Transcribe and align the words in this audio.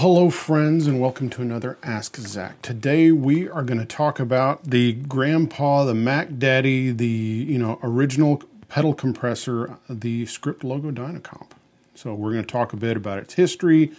Hello, 0.00 0.30
friends, 0.30 0.86
and 0.86 0.98
welcome 0.98 1.28
to 1.28 1.42
another 1.42 1.76
Ask 1.82 2.16
Zac. 2.16 2.62
Today 2.62 3.12
we 3.12 3.50
are 3.50 3.62
going 3.62 3.78
to 3.78 3.84
talk 3.84 4.18
about 4.18 4.64
the 4.64 4.94
Grandpa, 4.94 5.84
the 5.84 5.94
Mac 5.94 6.38
Daddy, 6.38 6.90
the 6.90 7.04
you 7.06 7.58
know 7.58 7.78
original 7.82 8.42
pedal 8.70 8.94
compressor, 8.94 9.76
the 9.90 10.24
Script 10.24 10.64
Logo 10.64 10.90
Dynacomp. 10.90 11.50
So 11.94 12.14
we're 12.14 12.32
going 12.32 12.44
to 12.44 12.50
talk 12.50 12.72
a 12.72 12.78
bit 12.78 12.96
about 12.96 13.18
its 13.18 13.34
history, 13.34 13.92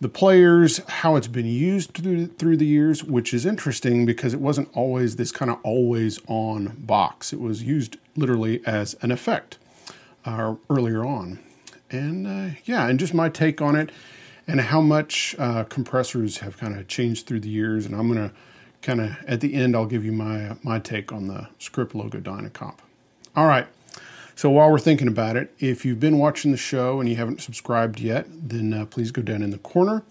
the 0.00 0.08
players, 0.08 0.78
how 0.86 1.16
it's 1.16 1.26
been 1.26 1.44
used 1.44 1.92
through, 1.94 2.28
through 2.28 2.58
the 2.58 2.66
years, 2.66 3.02
which 3.02 3.34
is 3.34 3.44
interesting 3.44 4.06
because 4.06 4.32
it 4.32 4.40
wasn't 4.40 4.68
always 4.74 5.16
this 5.16 5.32
kind 5.32 5.50
of 5.50 5.58
always 5.64 6.20
on 6.28 6.76
box. 6.78 7.32
It 7.32 7.40
was 7.40 7.64
used 7.64 7.96
literally 8.14 8.62
as 8.64 8.94
an 9.02 9.10
effect 9.10 9.58
uh, 10.24 10.54
earlier 10.70 11.04
on. 11.04 11.40
And 11.90 12.28
uh, 12.28 12.54
yeah, 12.64 12.86
and 12.86 13.00
just 13.00 13.12
my 13.12 13.28
take 13.28 13.60
on 13.60 13.74
it 13.74 13.90
and 14.50 14.60
how 14.60 14.80
much 14.80 15.36
uh, 15.38 15.62
compressors 15.64 16.38
have 16.38 16.58
kind 16.58 16.76
of 16.76 16.88
changed 16.88 17.26
through 17.26 17.40
the 17.40 17.48
years. 17.48 17.86
And 17.86 17.94
I'm 17.94 18.12
going 18.12 18.28
to 18.28 18.34
kind 18.82 19.00
of 19.00 19.16
at 19.26 19.40
the 19.40 19.54
end, 19.54 19.76
I'll 19.76 19.86
give 19.86 20.04
you 20.04 20.12
my 20.12 20.56
my 20.62 20.78
take 20.78 21.12
on 21.12 21.28
the 21.28 21.48
script 21.58 21.94
logo 21.94 22.18
Dynacomp. 22.18 22.78
All 23.36 23.46
right. 23.46 23.66
So 24.34 24.50
while 24.50 24.70
we're 24.70 24.78
thinking 24.78 25.06
about 25.06 25.36
it, 25.36 25.54
if 25.58 25.84
you've 25.84 26.00
been 26.00 26.18
watching 26.18 26.50
the 26.50 26.56
show 26.56 26.98
and 26.98 27.08
you 27.08 27.16
haven't 27.16 27.42
subscribed 27.42 28.00
yet, 28.00 28.26
then 28.30 28.72
uh, 28.72 28.86
please 28.86 29.10
go 29.10 29.22
down 29.22 29.42
in 29.42 29.50
the 29.50 29.58
corner. 29.58 30.02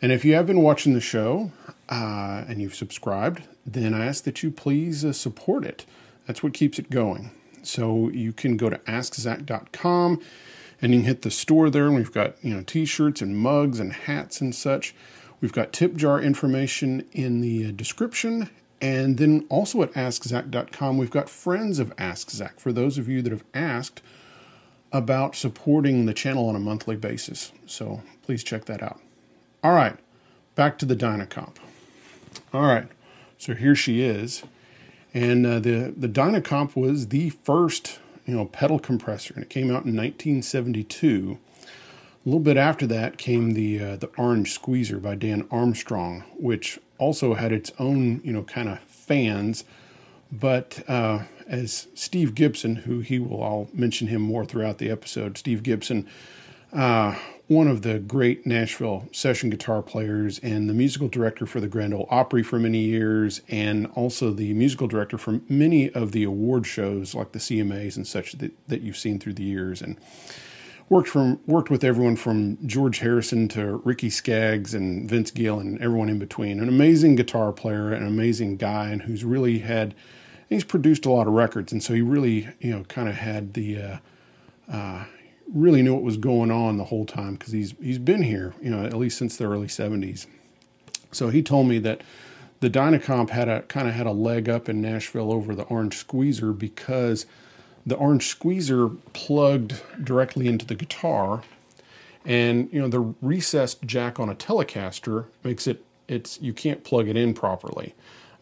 And 0.00 0.12
if 0.12 0.24
you 0.24 0.34
have 0.34 0.46
been 0.46 0.62
watching 0.62 0.92
the 0.92 1.00
show 1.00 1.52
uh, 1.88 2.44
and 2.46 2.60
you've 2.60 2.74
subscribed, 2.74 3.44
then 3.64 3.94
I 3.94 4.04
ask 4.06 4.24
that 4.24 4.42
you 4.42 4.50
please 4.50 5.04
uh, 5.04 5.12
support 5.12 5.64
it. 5.64 5.86
That's 6.26 6.42
what 6.42 6.52
keeps 6.52 6.78
it 6.78 6.90
going. 6.90 7.30
So 7.62 8.10
you 8.10 8.32
can 8.32 8.56
go 8.56 8.68
to 8.68 8.76
askzac.com 8.78 10.20
and 10.82 10.92
you 10.92 10.98
can 10.98 11.06
hit 11.06 11.22
the 11.22 11.30
store 11.30 11.70
there 11.70 11.86
and 11.86 11.94
we've 11.94 12.12
got 12.12 12.34
you 12.44 12.52
know 12.52 12.62
t-shirts 12.62 13.22
and 13.22 13.36
mugs 13.36 13.78
and 13.80 13.92
hats 13.92 14.40
and 14.40 14.54
such. 14.54 14.94
We've 15.40 15.52
got 15.52 15.72
tip 15.72 15.94
jar 15.94 16.20
information 16.20 17.08
in 17.12 17.40
the 17.40 17.68
uh, 17.68 17.70
description. 17.70 18.50
And 18.80 19.16
then 19.16 19.46
also 19.48 19.82
at 19.82 19.92
askzac.com 19.92 20.98
we've 20.98 21.10
got 21.10 21.30
friends 21.30 21.78
of 21.78 21.92
ask 21.96 22.30
zac 22.30 22.58
for 22.58 22.72
those 22.72 22.98
of 22.98 23.08
you 23.08 23.22
that 23.22 23.30
have 23.30 23.44
asked 23.54 24.02
about 24.92 25.36
supporting 25.36 26.04
the 26.04 26.12
channel 26.12 26.48
on 26.48 26.56
a 26.56 26.60
monthly 26.60 26.96
basis. 26.96 27.52
So 27.64 28.02
please 28.22 28.42
check 28.42 28.64
that 28.64 28.82
out. 28.82 29.00
All 29.62 29.72
right 29.72 29.96
back 30.56 30.78
to 30.78 30.84
the 30.84 30.96
dynacomp. 30.96 31.56
All 32.52 32.62
right 32.62 32.88
so 33.38 33.54
here 33.54 33.74
she 33.74 34.02
is. 34.02 34.42
And 35.14 35.44
uh, 35.46 35.58
the 35.60 35.92
the 35.96 36.08
dynacomp 36.08 36.74
was 36.74 37.08
the 37.08 37.30
first 37.30 38.00
you 38.26 38.34
know, 38.34 38.46
pedal 38.46 38.78
compressor, 38.78 39.34
and 39.34 39.42
it 39.42 39.50
came 39.50 39.66
out 39.66 39.84
in 39.84 39.96
1972. 39.96 41.38
A 41.64 42.28
little 42.28 42.40
bit 42.40 42.56
after 42.56 42.86
that 42.86 43.18
came 43.18 43.52
the 43.52 43.80
uh, 43.80 43.96
the 43.96 44.10
Orange 44.16 44.52
Squeezer 44.52 44.98
by 44.98 45.14
Dan 45.14 45.46
Armstrong, 45.50 46.24
which 46.36 46.78
also 46.98 47.34
had 47.34 47.52
its 47.52 47.72
own 47.78 48.20
you 48.22 48.32
know 48.32 48.42
kind 48.42 48.68
of 48.68 48.80
fans. 48.80 49.64
But 50.30 50.82
uh, 50.88 51.24
as 51.46 51.88
Steve 51.94 52.34
Gibson, 52.34 52.76
who 52.76 53.00
he 53.00 53.18
will, 53.18 53.42
I'll 53.42 53.68
mention 53.74 54.08
him 54.08 54.22
more 54.22 54.44
throughout 54.44 54.78
the 54.78 54.90
episode. 54.90 55.36
Steve 55.36 55.62
Gibson 55.62 56.08
uh, 56.72 57.16
one 57.52 57.68
of 57.68 57.82
the 57.82 57.98
great 57.98 58.46
Nashville 58.46 59.06
session 59.12 59.50
guitar 59.50 59.82
players 59.82 60.38
and 60.38 60.68
the 60.68 60.74
musical 60.74 61.08
director 61.08 61.44
for 61.44 61.60
the 61.60 61.68
Grand 61.68 61.92
Ole 61.92 62.08
Opry 62.10 62.42
for 62.42 62.58
many 62.58 62.78
years, 62.78 63.42
and 63.48 63.86
also 63.94 64.30
the 64.30 64.54
musical 64.54 64.88
director 64.88 65.18
for 65.18 65.40
many 65.48 65.90
of 65.90 66.12
the 66.12 66.24
award 66.24 66.66
shows 66.66 67.14
like 67.14 67.32
the 67.32 67.38
CMAs 67.38 67.96
and 67.96 68.06
such 68.06 68.32
that, 68.32 68.52
that 68.68 68.80
you've 68.80 68.96
seen 68.96 69.18
through 69.18 69.34
the 69.34 69.44
years. 69.44 69.82
And 69.82 69.98
worked 70.88 71.08
from 71.08 71.40
worked 71.46 71.70
with 71.70 71.84
everyone 71.84 72.16
from 72.16 72.58
George 72.66 72.98
Harrison 72.98 73.48
to 73.48 73.76
Ricky 73.84 74.10
Skaggs 74.10 74.74
and 74.74 75.08
Vince 75.08 75.30
Gill 75.30 75.60
and 75.60 75.80
everyone 75.80 76.08
in 76.08 76.18
between. 76.18 76.58
An 76.58 76.68
amazing 76.68 77.16
guitar 77.16 77.52
player, 77.52 77.92
an 77.92 78.06
amazing 78.06 78.56
guy, 78.56 78.88
and 78.88 79.02
who's 79.02 79.24
really 79.24 79.58
had 79.58 79.94
he's 80.48 80.64
produced 80.64 81.04
a 81.04 81.10
lot 81.10 81.26
of 81.26 81.34
records, 81.34 81.72
and 81.72 81.82
so 81.82 81.92
he 81.92 82.00
really 82.00 82.48
you 82.60 82.70
know 82.70 82.84
kind 82.84 83.08
of 83.08 83.16
had 83.16 83.54
the 83.54 83.80
uh, 83.80 83.98
uh, 84.70 85.04
really 85.52 85.82
knew 85.82 85.94
what 85.94 86.02
was 86.02 86.16
going 86.16 86.50
on 86.50 86.78
the 86.78 86.84
whole 86.84 87.04
time 87.04 87.34
because 87.34 87.52
he's 87.52 87.74
he's 87.80 87.98
been 87.98 88.22
here, 88.22 88.54
you 88.60 88.70
know, 88.70 88.84
at 88.84 88.94
least 88.94 89.18
since 89.18 89.36
the 89.36 89.44
early 89.44 89.66
'70s. 89.66 90.26
So 91.12 91.28
he 91.28 91.42
told 91.42 91.68
me 91.68 91.78
that 91.78 92.02
the 92.60 92.70
Dynacomp 92.70 93.30
had 93.30 93.48
a 93.48 93.62
kind 93.62 93.88
of 93.88 93.94
had 93.94 94.06
a 94.06 94.12
leg 94.12 94.48
up 94.48 94.68
in 94.68 94.80
Nashville 94.80 95.32
over 95.32 95.54
the 95.54 95.64
Orange 95.64 95.96
Squeezer 95.96 96.52
because 96.52 97.26
the 97.84 97.96
Orange 97.96 98.28
Squeezer 98.28 98.88
plugged 99.12 99.82
directly 100.02 100.46
into 100.46 100.64
the 100.64 100.74
guitar, 100.74 101.42
and 102.24 102.72
you 102.72 102.80
know 102.80 102.88
the 102.88 103.14
recessed 103.20 103.82
jack 103.82 104.20
on 104.20 104.28
a 104.28 104.34
Telecaster 104.34 105.26
makes 105.44 105.66
it 105.66 105.84
it's 106.08 106.40
you 106.40 106.52
can't 106.52 106.84
plug 106.84 107.08
it 107.08 107.16
in 107.16 107.34
properly. 107.34 107.94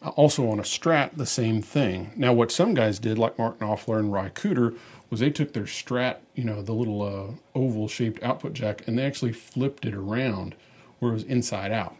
Uh, 0.02 0.10
also 0.10 0.48
on 0.48 0.58
a 0.58 0.62
Strat, 0.62 1.16
the 1.16 1.26
same 1.26 1.60
thing. 1.60 2.12
Now, 2.16 2.32
what 2.32 2.50
some 2.50 2.72
guys 2.72 2.98
did, 2.98 3.18
like 3.18 3.38
Martin 3.38 3.66
Knopfler 3.66 3.98
and 3.98 4.12
Ry 4.12 4.30
Cooder, 4.30 4.76
was 5.10 5.20
they 5.20 5.30
took 5.30 5.52
their 5.52 5.64
Strat, 5.64 6.18
you 6.34 6.44
know, 6.44 6.62
the 6.62 6.72
little 6.72 7.02
uh, 7.02 7.58
oval 7.58 7.88
shaped 7.88 8.22
output 8.22 8.52
jack, 8.52 8.86
and 8.86 8.96
they 8.96 9.04
actually 9.04 9.32
flipped 9.32 9.84
it 9.84 9.94
around 9.94 10.54
where 11.00 11.10
it 11.10 11.14
was 11.14 11.24
inside 11.24 11.72
out. 11.72 11.96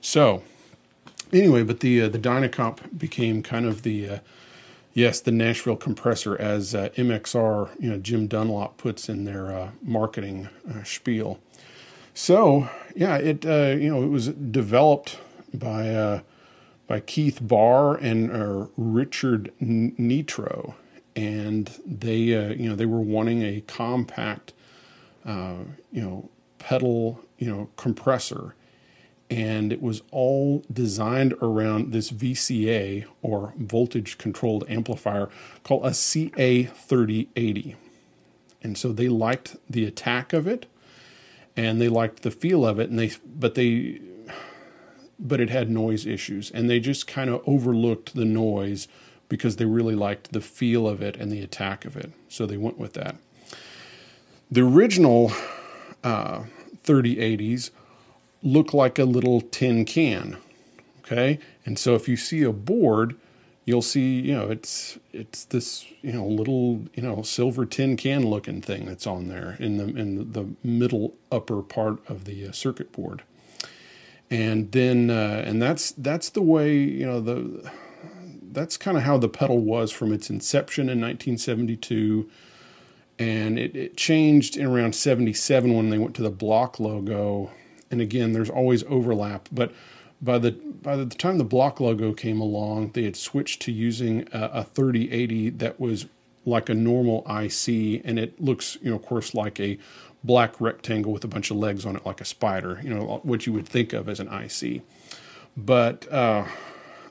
So, 0.00 0.42
anyway, 1.32 1.62
but 1.62 1.80
the 1.80 2.02
uh, 2.02 2.08
the 2.08 2.18
Dynacomp 2.18 2.98
became 2.98 3.42
kind 3.42 3.64
of 3.64 3.82
the 3.82 4.08
uh, 4.08 4.18
yes, 4.92 5.20
the 5.20 5.30
Nashville 5.30 5.76
compressor, 5.76 6.36
as 6.36 6.74
uh, 6.74 6.88
MXR, 6.96 7.70
you 7.80 7.88
know, 7.88 7.98
Jim 7.98 8.26
Dunlop 8.26 8.76
puts 8.76 9.08
in 9.08 9.24
their 9.24 9.52
uh, 9.52 9.70
marketing 9.80 10.48
uh, 10.68 10.82
spiel. 10.82 11.38
So, 12.12 12.68
yeah, 12.94 13.16
it 13.16 13.46
uh, 13.46 13.76
you 13.78 13.88
know 13.88 14.02
it 14.02 14.08
was 14.08 14.28
developed 14.28 15.18
by 15.52 16.22
by 16.86 17.00
Keith 17.00 17.38
Barr 17.40 17.94
and 17.94 18.68
Richard 18.76 19.52
Neatrour 19.60 20.74
and 21.16 21.70
they 21.86 22.34
uh, 22.34 22.52
you 22.54 22.68
know 22.68 22.76
they 22.76 22.86
were 22.86 23.00
wanting 23.00 23.42
a 23.42 23.60
compact 23.62 24.52
uh, 25.24 25.56
you 25.92 26.02
know 26.02 26.28
pedal, 26.64 27.20
you 27.38 27.46
know, 27.50 27.68
compressor. 27.76 28.54
And 29.30 29.72
it 29.72 29.82
was 29.82 30.02
all 30.10 30.64
designed 30.72 31.34
around 31.42 31.92
this 31.92 32.10
VCA 32.10 33.04
or 33.20 33.52
voltage 33.58 34.16
controlled 34.16 34.64
amplifier 34.68 35.28
called 35.62 35.84
a 35.84 35.90
CA3080. 35.90 37.76
And 38.62 38.78
so 38.78 38.92
they 38.92 39.08
liked 39.08 39.56
the 39.68 39.84
attack 39.84 40.32
of 40.32 40.46
it 40.46 40.66
and 41.56 41.80
they 41.80 41.88
liked 41.88 42.22
the 42.22 42.30
feel 42.30 42.66
of 42.66 42.78
it 42.78 42.90
and 42.90 42.98
they 42.98 43.12
but 43.24 43.54
they 43.54 44.00
but 45.18 45.40
it 45.40 45.50
had 45.50 45.70
noise 45.70 46.06
issues 46.06 46.50
and 46.50 46.68
they 46.68 46.80
just 46.80 47.06
kind 47.06 47.30
of 47.30 47.42
overlooked 47.46 48.14
the 48.14 48.24
noise 48.24 48.88
because 49.34 49.56
they 49.56 49.64
really 49.64 49.96
liked 49.96 50.32
the 50.32 50.40
feel 50.40 50.86
of 50.86 51.02
it 51.02 51.16
and 51.16 51.32
the 51.32 51.40
attack 51.40 51.84
of 51.84 51.96
it. 51.96 52.12
So 52.28 52.46
they 52.46 52.56
went 52.56 52.78
with 52.78 52.92
that. 52.92 53.16
The 54.48 54.60
original 54.60 55.32
uh, 56.04 56.44
3080s 56.84 57.70
look 58.44 58.72
like 58.72 58.96
a 58.96 59.04
little 59.04 59.40
tin 59.40 59.84
can. 59.84 60.36
Okay. 61.00 61.40
And 61.66 61.80
so 61.80 61.96
if 61.96 62.08
you 62.08 62.16
see 62.16 62.44
a 62.44 62.52
board, 62.52 63.16
you'll 63.64 63.82
see, 63.82 64.20
you 64.20 64.36
know, 64.36 64.48
it's 64.48 65.00
it's 65.12 65.44
this, 65.46 65.84
you 66.00 66.12
know, 66.12 66.24
little, 66.24 66.82
you 66.94 67.02
know, 67.02 67.22
silver 67.22 67.66
tin 67.66 67.96
can 67.96 68.24
looking 68.24 68.62
thing 68.62 68.84
that's 68.84 69.06
on 69.08 69.26
there 69.26 69.56
in 69.58 69.78
the 69.78 69.86
in 70.00 70.30
the 70.30 70.46
middle 70.62 71.14
upper 71.32 71.60
part 71.60 71.98
of 72.08 72.24
the 72.24 72.46
uh, 72.46 72.52
circuit 72.52 72.92
board. 72.92 73.24
And 74.30 74.70
then 74.70 75.10
uh, 75.10 75.42
and 75.44 75.60
that's 75.60 75.90
that's 75.90 76.30
the 76.30 76.42
way, 76.42 76.76
you 76.76 77.04
know, 77.04 77.20
the 77.20 77.72
that's 78.54 78.76
kind 78.76 78.96
of 78.96 79.02
how 79.02 79.18
the 79.18 79.28
pedal 79.28 79.58
was 79.58 79.90
from 79.90 80.12
its 80.12 80.30
inception 80.30 80.84
in 80.84 81.00
1972 81.00 82.28
and 83.18 83.58
it, 83.58 83.76
it, 83.76 83.96
changed 83.96 84.56
in 84.56 84.66
around 84.66 84.94
77 84.94 85.72
when 85.72 85.90
they 85.90 85.98
went 85.98 86.16
to 86.16 86.22
the 86.22 86.30
block 86.30 86.80
logo. 86.80 87.52
And 87.90 88.00
again 88.00 88.32
there's 88.32 88.50
always 88.50 88.82
overlap 88.84 89.48
but 89.52 89.72
by 90.20 90.38
the 90.38 90.52
by 90.52 90.96
the 90.96 91.06
time 91.06 91.38
the 91.38 91.44
block 91.44 91.80
logo 91.80 92.12
came 92.12 92.40
along 92.40 92.90
they 92.92 93.04
had 93.04 93.16
switched 93.16 93.62
to 93.62 93.72
using 93.72 94.26
a, 94.32 94.44
a 94.46 94.64
3080 94.64 95.50
that 95.50 95.78
was 95.78 96.06
like 96.46 96.68
a 96.68 96.74
normal 96.74 97.20
IC 97.28 98.02
and 98.04 98.18
it 98.18 98.40
looks 98.40 98.78
you 98.82 98.90
know 98.90 98.96
of 98.96 99.04
course 99.04 99.34
like 99.34 99.60
a 99.60 99.78
black 100.24 100.60
rectangle 100.60 101.12
with 101.12 101.24
a 101.24 101.28
bunch 101.28 101.50
of 101.50 101.56
legs 101.56 101.84
on 101.84 101.94
it 101.94 102.04
like 102.06 102.20
a 102.20 102.24
spider 102.24 102.80
you 102.82 102.92
know 102.92 103.20
what 103.22 103.46
you 103.46 103.52
would 103.52 103.68
think 103.68 103.92
of 103.92 104.08
as 104.08 104.18
an 104.18 104.28
IC 104.28 104.82
but 105.56 106.10
uh, 106.12 106.44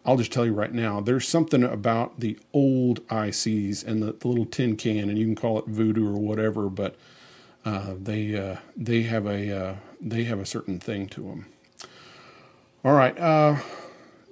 I'll 0.06 0.18
just 0.18 0.34
tell 0.34 0.46
you 0.46 0.54
right 0.54 0.74
now, 0.74 1.00
there's 1.00 1.28
something 1.28 1.64
about 1.64 2.20
the 2.20 2.38
old 2.52 3.08
ICs 3.08 3.86
and 3.86 4.04
the, 4.04 4.12
the 4.14 4.28
little 4.28 4.46
tin 4.46 4.76
can, 4.76 5.10
and 5.10 5.18
you 5.18 5.26
can 5.26 5.36
call 5.36 5.60
it 5.60 5.66
voodoo 5.66 6.08
or 6.08 6.20
whatever, 6.20 6.70
but 6.70 6.96
uh, 7.66 7.94
they 7.98 8.38
uh, 8.38 8.58
they 8.76 9.04
have 9.04 9.26
a 9.26 9.58
uh, 9.58 9.76
they 10.02 10.26
have 10.26 10.40
a 10.40 10.46
certain 10.46 10.80
thing 10.80 11.08
to 11.08 11.22
them. 11.22 11.46
All 12.84 12.94
right, 12.94 13.18
uh, 13.18 13.58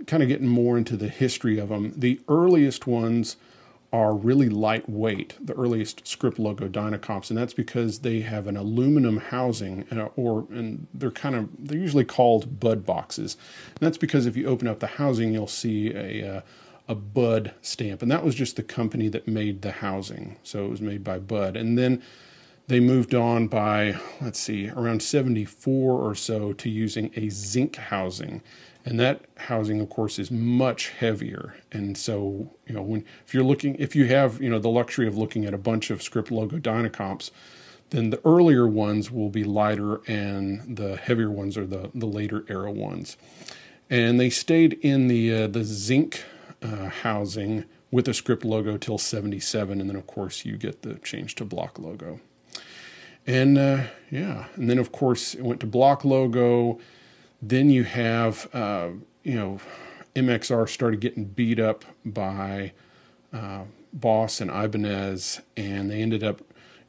kind 0.07 0.21
of 0.21 0.27
getting 0.27 0.47
more 0.47 0.77
into 0.77 0.97
the 0.97 1.07
history 1.07 1.57
of 1.57 1.69
them. 1.69 1.93
The 1.95 2.19
earliest 2.27 2.85
ones 2.85 3.37
are 3.93 4.13
really 4.13 4.47
lightweight, 4.47 5.35
the 5.45 5.53
earliest 5.53 6.07
script 6.07 6.39
logo 6.39 6.67
Dynacomps, 6.67 7.29
and 7.29 7.37
that's 7.37 7.53
because 7.53 7.99
they 7.99 8.21
have 8.21 8.47
an 8.47 8.55
aluminum 8.55 9.17
housing, 9.17 9.85
uh, 9.91 10.09
or 10.15 10.47
and 10.49 10.87
they're 10.93 11.11
kind 11.11 11.35
of 11.35 11.49
they're 11.59 11.77
usually 11.77 12.05
called 12.05 12.59
bud 12.59 12.85
boxes, 12.85 13.35
and 13.67 13.79
that's 13.79 13.97
because 13.97 14.25
if 14.25 14.37
you 14.37 14.47
open 14.47 14.67
up 14.67 14.79
the 14.79 14.87
housing, 14.87 15.33
you'll 15.33 15.47
see 15.47 15.93
a 15.93 16.37
uh, 16.37 16.41
a 16.87 16.95
Bud 16.95 17.53
stamp, 17.61 18.01
and 18.01 18.11
that 18.11 18.23
was 18.23 18.35
just 18.35 18.55
the 18.55 18.63
company 18.63 19.07
that 19.09 19.27
made 19.27 19.61
the 19.61 19.71
housing, 19.71 20.37
so 20.43 20.65
it 20.65 20.69
was 20.69 20.81
made 20.81 21.03
by 21.03 21.19
Bud, 21.19 21.55
and 21.55 21.77
then 21.77 22.01
they 22.67 22.79
moved 22.79 23.13
on 23.13 23.47
by 23.47 23.97
let's 24.21 24.39
see 24.39 24.69
around 24.69 25.03
74 25.03 25.99
or 25.99 26.15
so 26.15 26.53
to 26.53 26.69
using 26.69 27.11
a 27.15 27.27
zinc 27.29 27.75
housing 27.75 28.41
and 28.85 28.99
that 28.99 29.25
housing 29.37 29.79
of 29.79 29.89
course 29.89 30.17
is 30.19 30.31
much 30.31 30.89
heavier. 30.89 31.55
And 31.71 31.97
so 31.97 32.51
you 32.67 32.73
know 32.73 32.81
when 32.81 33.05
if 33.25 33.33
you're 33.33 33.43
looking 33.43 33.75
if 33.75 33.95
you 33.95 34.07
have 34.07 34.41
you 34.41 34.49
know 34.49 34.59
the 34.59 34.69
luxury 34.69 35.07
of 35.07 35.17
looking 35.17 35.45
at 35.45 35.53
a 35.53 35.57
bunch 35.57 35.89
of 35.89 36.01
script 36.01 36.31
logo 36.31 36.57
dynacomps 36.57 37.31
then 37.91 38.09
the 38.09 38.21
earlier 38.25 38.67
ones 38.67 39.11
will 39.11 39.29
be 39.29 39.43
lighter 39.43 40.01
and 40.07 40.77
the 40.77 40.95
heavier 40.95 41.29
ones 41.29 41.57
are 41.57 41.67
the 41.67 41.91
the 41.93 42.07
later 42.07 42.43
era 42.49 42.71
ones. 42.71 43.17
And 43.89 44.19
they 44.19 44.29
stayed 44.29 44.73
in 44.81 45.07
the 45.07 45.43
uh, 45.43 45.47
the 45.47 45.63
zinc 45.63 46.23
uh, 46.61 46.89
housing 46.89 47.65
with 47.91 48.05
the 48.05 48.13
script 48.13 48.45
logo 48.45 48.77
till 48.77 48.97
77 48.97 49.81
and 49.81 49.89
then 49.89 49.97
of 49.97 50.07
course 50.07 50.45
you 50.45 50.55
get 50.57 50.81
the 50.81 50.95
change 50.95 51.35
to 51.35 51.45
block 51.45 51.77
logo. 51.77 52.21
And 53.27 53.57
uh, 53.57 53.83
yeah. 54.09 54.47
And 54.55 54.69
then 54.69 54.79
of 54.79 54.93
course 54.93 55.35
it 55.35 55.43
went 55.43 55.59
to 55.59 55.67
block 55.67 56.05
logo 56.05 56.79
then 57.41 57.69
you 57.69 57.83
have, 57.83 58.47
uh, 58.53 58.89
you 59.23 59.35
know, 59.35 59.59
MXR 60.15 60.67
started 60.69 60.99
getting 60.99 61.25
beat 61.25 61.59
up 61.59 61.85
by 62.05 62.73
uh, 63.33 63.63
Boss 63.93 64.41
and 64.41 64.51
Ibanez, 64.51 65.41
and 65.57 65.89
they 65.89 66.01
ended 66.01 66.23
up, 66.23 66.41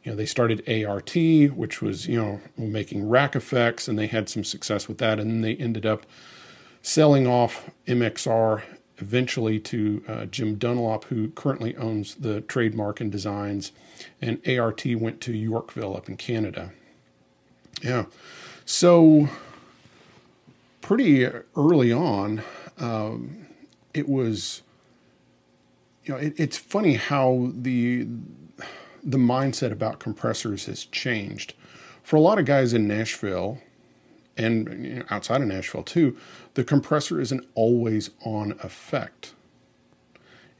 you 0.02 0.10
know, 0.12 0.16
they 0.16 0.26
started 0.26 0.62
ART, 0.68 1.14
which 1.14 1.80
was, 1.80 2.06
you 2.06 2.20
know, 2.20 2.40
making 2.56 3.08
rack 3.08 3.34
effects, 3.36 3.88
and 3.88 3.98
they 3.98 4.08
had 4.08 4.28
some 4.28 4.44
success 4.44 4.88
with 4.88 4.98
that, 4.98 5.18
and 5.18 5.30
then 5.30 5.40
they 5.40 5.54
ended 5.56 5.86
up 5.86 6.04
selling 6.82 7.26
off 7.26 7.70
MXR 7.86 8.62
eventually 8.98 9.58
to 9.58 10.04
uh, 10.08 10.24
Jim 10.26 10.56
Dunlop, 10.56 11.04
who 11.04 11.30
currently 11.30 11.76
owns 11.76 12.16
the 12.16 12.40
trademark 12.42 13.00
and 13.00 13.10
designs, 13.10 13.72
and 14.20 14.40
ART 14.46 14.84
went 14.86 15.20
to 15.22 15.32
Yorkville 15.32 15.96
up 15.96 16.08
in 16.08 16.16
Canada. 16.16 16.72
Yeah. 17.82 18.06
So 18.64 19.28
pretty 20.82 21.26
early 21.56 21.92
on, 21.92 22.42
um, 22.78 23.46
it 23.94 24.08
was, 24.08 24.62
you 26.04 26.12
know, 26.12 26.20
it, 26.20 26.34
it's 26.36 26.58
funny 26.58 26.94
how 26.94 27.50
the 27.54 28.06
the 29.04 29.18
mindset 29.18 29.72
about 29.72 29.98
compressors 29.98 30.66
has 30.66 30.84
changed. 30.84 31.54
For 32.04 32.16
a 32.16 32.20
lot 32.20 32.38
of 32.38 32.44
guys 32.44 32.72
in 32.72 32.86
Nashville, 32.86 33.58
and 34.36 34.84
you 34.84 34.94
know, 34.96 35.04
outside 35.10 35.40
of 35.40 35.48
Nashville 35.48 35.82
too, 35.82 36.16
the 36.54 36.64
compressor 36.64 37.20
is 37.20 37.32
an 37.32 37.46
always 37.54 38.10
on 38.24 38.52
effect. 38.62 39.34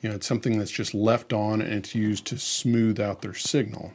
You 0.00 0.08
know, 0.08 0.16
it's 0.16 0.26
something 0.26 0.58
that's 0.58 0.72
just 0.72 0.94
left 0.94 1.32
on 1.32 1.60
and 1.60 1.72
it's 1.72 1.94
used 1.94 2.26
to 2.26 2.38
smooth 2.38 2.98
out 2.98 3.22
their 3.22 3.34
signal. 3.34 3.92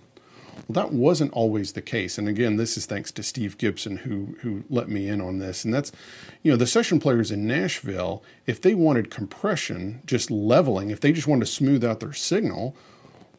Well, 0.67 0.85
that 0.85 0.91
wasn't 0.91 1.33
always 1.33 1.73
the 1.73 1.81
case. 1.81 2.17
And 2.17 2.27
again, 2.27 2.57
this 2.57 2.77
is 2.77 2.85
thanks 2.85 3.11
to 3.13 3.23
Steve 3.23 3.57
Gibson 3.57 3.97
who 3.97 4.35
who 4.41 4.63
let 4.69 4.89
me 4.89 5.07
in 5.07 5.21
on 5.21 5.39
this. 5.39 5.63
And 5.63 5.73
that's, 5.73 5.91
you 6.43 6.51
know, 6.51 6.57
the 6.57 6.67
session 6.67 6.99
players 6.99 7.31
in 7.31 7.47
Nashville, 7.47 8.23
if 8.45 8.61
they 8.61 8.73
wanted 8.73 9.09
compression, 9.09 10.01
just 10.05 10.29
leveling, 10.31 10.89
if 10.89 10.99
they 10.99 11.11
just 11.11 11.27
wanted 11.27 11.45
to 11.45 11.51
smooth 11.51 11.83
out 11.83 11.99
their 11.99 12.13
signal, 12.13 12.75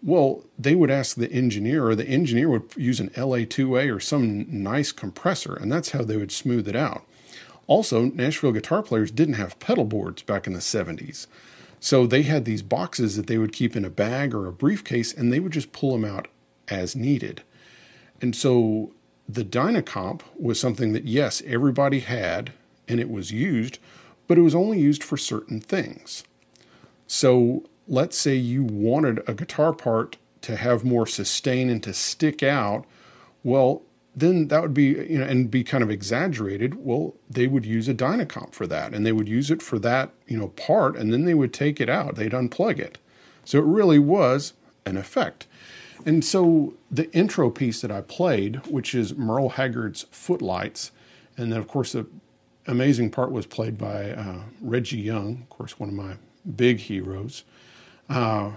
well, 0.02 0.45
they 0.59 0.75
would 0.75 0.90
ask 0.90 1.16
the 1.16 1.31
engineer, 1.33 1.88
or 1.88 1.95
the 1.95 2.09
engineer 2.09 2.49
would 2.49 2.71
use 2.76 3.00
an 3.00 3.11
LA2A 3.11 3.95
or 3.95 4.00
some 4.00 4.47
nice 4.62 4.92
compressor, 4.92 5.54
and 5.54 5.73
that's 5.73 5.90
how 5.90 6.02
they 6.02 6.16
would 6.16 6.31
smooth 6.31 6.69
it 6.69 6.76
out. 6.76 7.04
Also, 7.66 8.04
Nashville 8.04 8.52
guitar 8.52 8.83
players 8.83 9.11
didn't 9.11 9.35
have 9.35 9.59
pedal 9.59 9.85
boards 9.85 10.23
back 10.23 10.47
in 10.47 10.52
the 10.52 10.61
70s. 10.61 11.26
So 11.81 12.07
they 12.07 12.23
had 12.23 12.45
these 12.45 12.62
boxes 12.62 13.16
that 13.16 13.26
they 13.26 13.38
would 13.38 13.52
keep 13.52 13.76
in 13.76 13.85
a 13.85 13.90
bag 13.90 14.35
or 14.35 14.47
a 14.47 14.52
briefcase, 14.52 15.12
and 15.12 15.33
they 15.33 15.40
would 15.40 15.52
just 15.52 15.73
pull 15.73 15.92
them 15.92 16.04
out 16.04 16.28
as 16.70 16.96
needed. 16.96 17.42
And 18.20 18.34
so 18.34 18.92
the 19.28 19.44
Dynacomp 19.44 20.22
was 20.38 20.58
something 20.58 20.92
that, 20.92 21.04
yes, 21.04 21.42
everybody 21.46 22.00
had 22.00 22.52
and 22.88 22.98
it 22.98 23.10
was 23.10 23.30
used, 23.30 23.78
but 24.26 24.38
it 24.38 24.42
was 24.42 24.54
only 24.54 24.80
used 24.80 25.04
for 25.04 25.16
certain 25.16 25.60
things. 25.60 26.25
So 27.06 27.64
let's 27.87 28.18
say 28.18 28.34
you 28.34 28.64
wanted 28.64 29.22
a 29.28 29.34
guitar 29.34 29.72
part 29.72 30.16
to 30.42 30.56
have 30.56 30.84
more 30.84 31.06
sustain 31.06 31.68
and 31.68 31.82
to 31.82 31.92
stick 31.92 32.42
out. 32.42 32.84
Well, 33.42 33.82
then 34.16 34.48
that 34.48 34.62
would 34.62 34.75
be, 34.75 34.87
you 34.87 35.18
know, 35.18 35.25
and 35.25 35.50
be 35.50 35.62
kind 35.62 35.82
of 35.82 35.90
exaggerated. 35.90 36.84
Well, 36.84 37.14
they 37.30 37.46
would 37.46 37.64
use 37.64 37.88
a 37.88 37.94
Dynacomp 37.94 38.52
for 38.52 38.66
that 38.66 38.92
and 38.92 39.06
they 39.06 39.12
would 39.12 39.28
use 39.28 39.50
it 39.50 39.62
for 39.62 39.78
that, 39.80 40.10
you 40.26 40.38
know, 40.38 40.48
part 40.48 40.96
and 40.96 41.12
then 41.12 41.25
they 41.25 41.34
would 41.34 41.52
take 41.52 41.80
it 41.80 41.88
out. 41.88 42.16
They'd 42.16 42.32
unplug 42.32 42.78
it. 42.78 42.98
So 43.44 43.58
it 43.58 43.64
really 43.64 43.98
was 43.98 44.54
an 44.84 44.96
effect. 44.96 45.46
And 46.07 46.25
so 46.25 46.75
the 46.90 47.11
intro 47.12 47.50
piece 47.50 47.81
that 47.81 47.90
I 47.90 48.00
played, 48.00 48.67
which 48.67 48.95
is 48.95 49.14
Merle 49.17 49.50
Haggard's 49.50 50.07
Footlights, 50.11 50.93
and 51.37 51.52
then 51.52 51.59
of 51.59 51.69
course 51.69 51.93
the 51.93 52.07
amazing 52.67 53.11
part 53.11 53.31
was 53.31 53.47
played 53.47 53.78
by 53.78 54.11
uh, 54.12 54.40
Reggie 54.61 54.99
Young, 54.99 55.43
of 55.43 55.49
course 55.49 55.78
one 55.78 55.88
of 55.88 55.95
my 55.95 56.17
big 56.57 56.78
heroes. 56.78 57.45
Uh, 58.09 58.52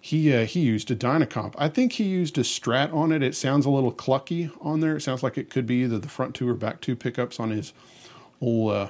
he 0.00 0.34
uh, 0.34 0.44
he 0.44 0.60
used 0.60 0.90
a 0.90 0.96
Dynacomp. 0.96 1.54
I 1.56 1.68
think 1.68 1.92
he 1.92 2.04
used 2.04 2.36
a 2.36 2.42
Strat 2.42 2.92
on 2.92 3.10
it. 3.10 3.22
It 3.22 3.34
sounds 3.34 3.64
a 3.64 3.70
little 3.70 3.92
clucky 3.92 4.50
on 4.60 4.80
there. 4.80 4.96
It 4.96 5.00
sounds 5.00 5.22
like 5.22 5.38
it 5.38 5.48
could 5.48 5.66
be 5.66 5.76
either 5.76 5.98
the 5.98 6.08
front 6.08 6.34
two 6.34 6.48
or 6.48 6.54
back 6.54 6.82
two 6.82 6.94
pickups 6.94 7.40
on 7.40 7.50
his 7.50 7.72
old 8.40 8.72
uh, 8.72 8.88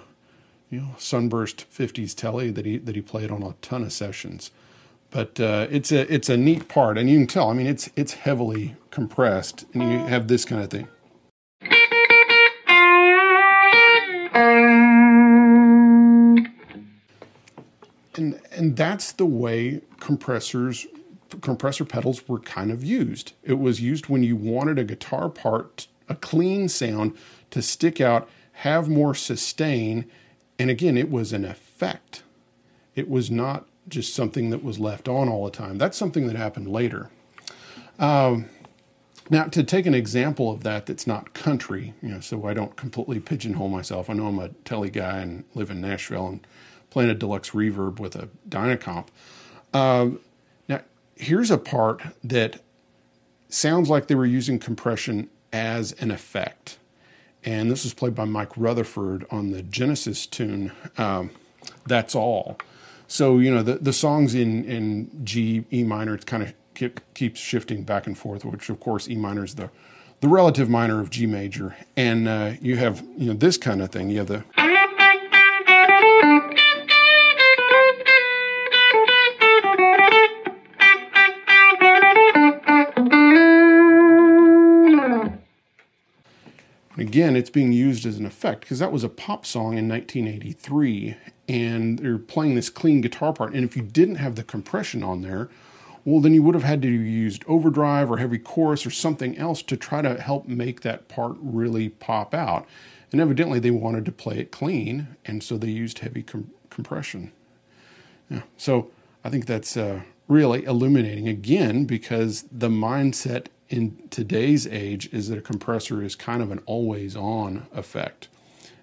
you 0.71 0.81
know 0.81 0.95
sunburst 0.99 1.67
50s 1.71 2.15
telly 2.15 2.51
that 2.51 2.67
he 2.67 2.79
that 2.79 2.97
he 2.97 3.01
played 3.01 3.31
on 3.31 3.43
a 3.43 3.55
ton 3.63 3.85
of 3.85 3.93
sessions 3.93 4.51
but 5.15 5.39
uh, 5.39 5.69
it's 5.71 5.93
a 5.93 6.13
it's 6.13 6.29
a 6.29 6.37
neat 6.37 6.67
part, 6.67 6.99
and 6.99 7.09
you 7.09 7.19
can 7.19 7.29
tell. 7.29 7.49
I 7.49 7.55
mean, 7.55 7.69
it's 7.69 7.89
it's 7.95 8.15
heavily 8.15 8.75
compressed, 8.91 9.65
and 9.73 9.85
you 9.85 9.99
have 10.01 10.27
this 10.27 10.45
kind 10.45 10.61
of 10.61 10.71
thing. 10.71 10.89
And 18.17 18.41
and 18.51 18.77
that's 18.77 19.13
the 19.13 19.25
way 19.25 19.83
compressors 20.01 20.85
compressor 21.41 21.85
pedals 21.85 22.29
were 22.29 22.41
kind 22.41 22.73
of 22.73 22.83
used. 22.83 23.35
It 23.45 23.61
was 23.61 23.81
used 23.81 24.09
when 24.09 24.25
you 24.25 24.35
wanted 24.35 24.81
a 24.81 24.85
guitar 24.85 25.29
part, 25.29 25.87
a 26.09 26.17
clean 26.17 26.69
sound 26.69 27.17
to 27.51 27.63
stick 27.63 28.01
out, 28.01 28.29
have 28.53 28.89
more 28.89 29.15
sustain, 29.15 30.07
and 30.59 30.71
again, 30.71 30.99
it 30.99 31.09
was 31.09 31.33
an 31.33 31.45
effect. 31.45 32.25
It 32.97 33.09
was 33.09 33.31
not 33.31 33.69
just 33.89 34.15
something 34.15 34.51
that 34.51 34.63
was 34.63 34.79
left 34.79 35.09
on 35.09 35.29
all 35.29 35.45
the 35.45 35.51
time. 35.51 35.79
That's 35.79 35.97
something 35.97 36.27
that 36.27 36.37
happened 36.37 36.69
later. 36.69 37.11
Um, 37.99 38.49
now, 39.31 39.45
to 39.45 39.63
take 39.63 39.87
an 39.87 39.95
example 39.95 40.51
of 40.51 40.65
that 40.65 40.87
that's 40.87 41.07
not 41.07 41.33
country, 41.33 41.95
you 42.03 42.11
know, 42.11 42.21
so 42.21 42.47
I 42.47 42.53
don't 42.53 42.77
completely 42.77 43.21
pigeonhole 43.21 43.69
myself. 43.69 44.11
I 44.11 44.13
know 44.13 44.27
I'm 44.27 44.39
a 44.39 44.51
telly 44.65 44.91
guy 44.91 45.21
and 45.21 45.45
live 45.55 45.71
in 45.71 45.81
Nashville 45.81 46.27
and 46.27 46.47
playing 46.91 47.11
a 47.11 47.15
deluxe 47.15 47.51
reverb 47.51 47.99
with 48.01 48.17
a 48.17 48.29
Dynacomp. 48.49 49.07
Um, 49.73 50.21
now, 50.69 50.83
here's 51.17 51.51
a 51.51 51.59
part 51.59 52.03
that 52.23 52.61
sounds 53.49 53.89
like 53.89 54.09
they 54.09 54.15
were 54.15 54.27
using 54.27 54.59
compression 54.59 55.31
as 55.53 55.93
an 55.93 56.11
effect. 56.11 56.79
And 57.45 57.71
this 57.71 57.85
was 57.85 57.95
played 57.95 58.15
by 58.15 58.25
Mike 58.25 58.57
Rutherford 58.57 59.27
on 59.31 59.51
the 59.51 59.63
Genesis 59.63 60.27
tune, 60.27 60.73
um, 60.99 61.31
That's 61.87 62.15
All. 62.15 62.59
So, 63.07 63.39
you 63.39 63.55
know, 63.55 63.63
the, 63.63 63.75
the 63.77 63.93
songs 63.93 64.35
in, 64.35 64.65
in 64.65 65.25
G, 65.25 65.65
E 65.73 65.85
minor, 65.85 66.17
kind 66.19 66.43
of 66.43 66.55
keep, 66.75 67.01
keeps 67.15 67.41
shifting 67.41 67.83
back 67.83 68.07
and 68.07 68.17
forth, 68.17 68.45
which 68.45 68.69
of 68.71 68.81
course 68.81 69.09
E 69.09 69.15
minor 69.15 69.45
is 69.45 69.55
the, 69.55 69.71
the 70.21 70.29
relative 70.29 70.69
minor 70.69 71.01
of 71.01 71.11
G 71.11 71.27
major. 71.27 71.77
And 71.97 72.29
uh, 72.29 72.53
you 72.61 72.77
have, 72.77 73.05
you 73.17 73.27
know, 73.27 73.35
this 73.35 73.57
kind 73.57 73.83
of 73.83 73.91
thing. 73.91 74.11
You 74.11 74.19
have 74.19 74.29
the. 74.29 74.45
Again, 86.97 87.37
it's 87.37 87.51
being 87.51 87.73
used 87.73 88.07
as 88.07 88.19
an 88.19 88.27
effect 88.27 88.61
because 88.61 88.79
that 88.79 88.93
was 88.93 89.05
a 89.05 89.09
pop 89.09 89.45
song 89.47 89.77
in 89.79 89.89
1983, 89.89 91.17
and 91.49 91.99
they're 91.99 92.19
playing 92.19 92.55
this 92.55 92.71
clean 92.71 93.01
guitar 93.01 93.33
part. 93.33 93.53
And 93.53 93.65
if 93.65 93.77
you 93.77 93.83
didn't 93.83 94.17
have 94.17 94.37
the 94.37 94.45
compression 94.45 95.03
on 95.03 95.23
there, 95.23 95.49
well, 96.05 96.21
then 96.21 96.35
you 96.35 96.43
would 96.43 96.55
have 96.55 96.65
had 96.65 96.83
to 96.83 96.89
use 96.89 97.39
overdrive 97.47 98.11
or 98.11 98.19
heavy 98.19 98.39
chorus 98.39 98.85
or 98.85 98.91
something 98.91 99.39
else 99.39 99.63
to 99.63 99.77
try 99.77 100.03
to 100.03 100.21
help 100.21 100.47
make 100.47 100.83
that 100.83 101.09
part 101.09 101.37
really 101.41 101.89
pop 101.89 102.35
out. 102.35 102.67
And 103.11 103.21
evidently, 103.21 103.59
they 103.59 103.71
wanted 103.71 104.05
to 104.07 104.13
play 104.13 104.39
it 104.39 104.51
clean, 104.51 105.17
and 105.25 105.43
so 105.43 105.57
they 105.57 105.69
used 105.69 106.01
heavy 106.01 106.23
com- 106.23 106.51
compression. 106.69 107.33
Yeah. 108.29 108.43
So 108.57 108.91
I 109.23 109.31
think 109.31 109.47
that's 109.47 109.77
uh, 109.77 110.01
really 110.29 110.65
illuminating 110.65 111.29
again 111.29 111.85
because 111.85 112.45
the 112.51 112.69
mindset 112.69 113.47
in 113.69 114.09
today's 114.11 114.67
age 114.67 115.09
is 115.13 115.29
that 115.29 115.39
a 115.39 115.43
compressor 115.43 116.03
is 116.03 116.15
kind 116.15 116.43
of 116.43 116.51
an 116.51 116.61
always 116.67 117.17
on 117.17 117.67
effect. 117.73 118.29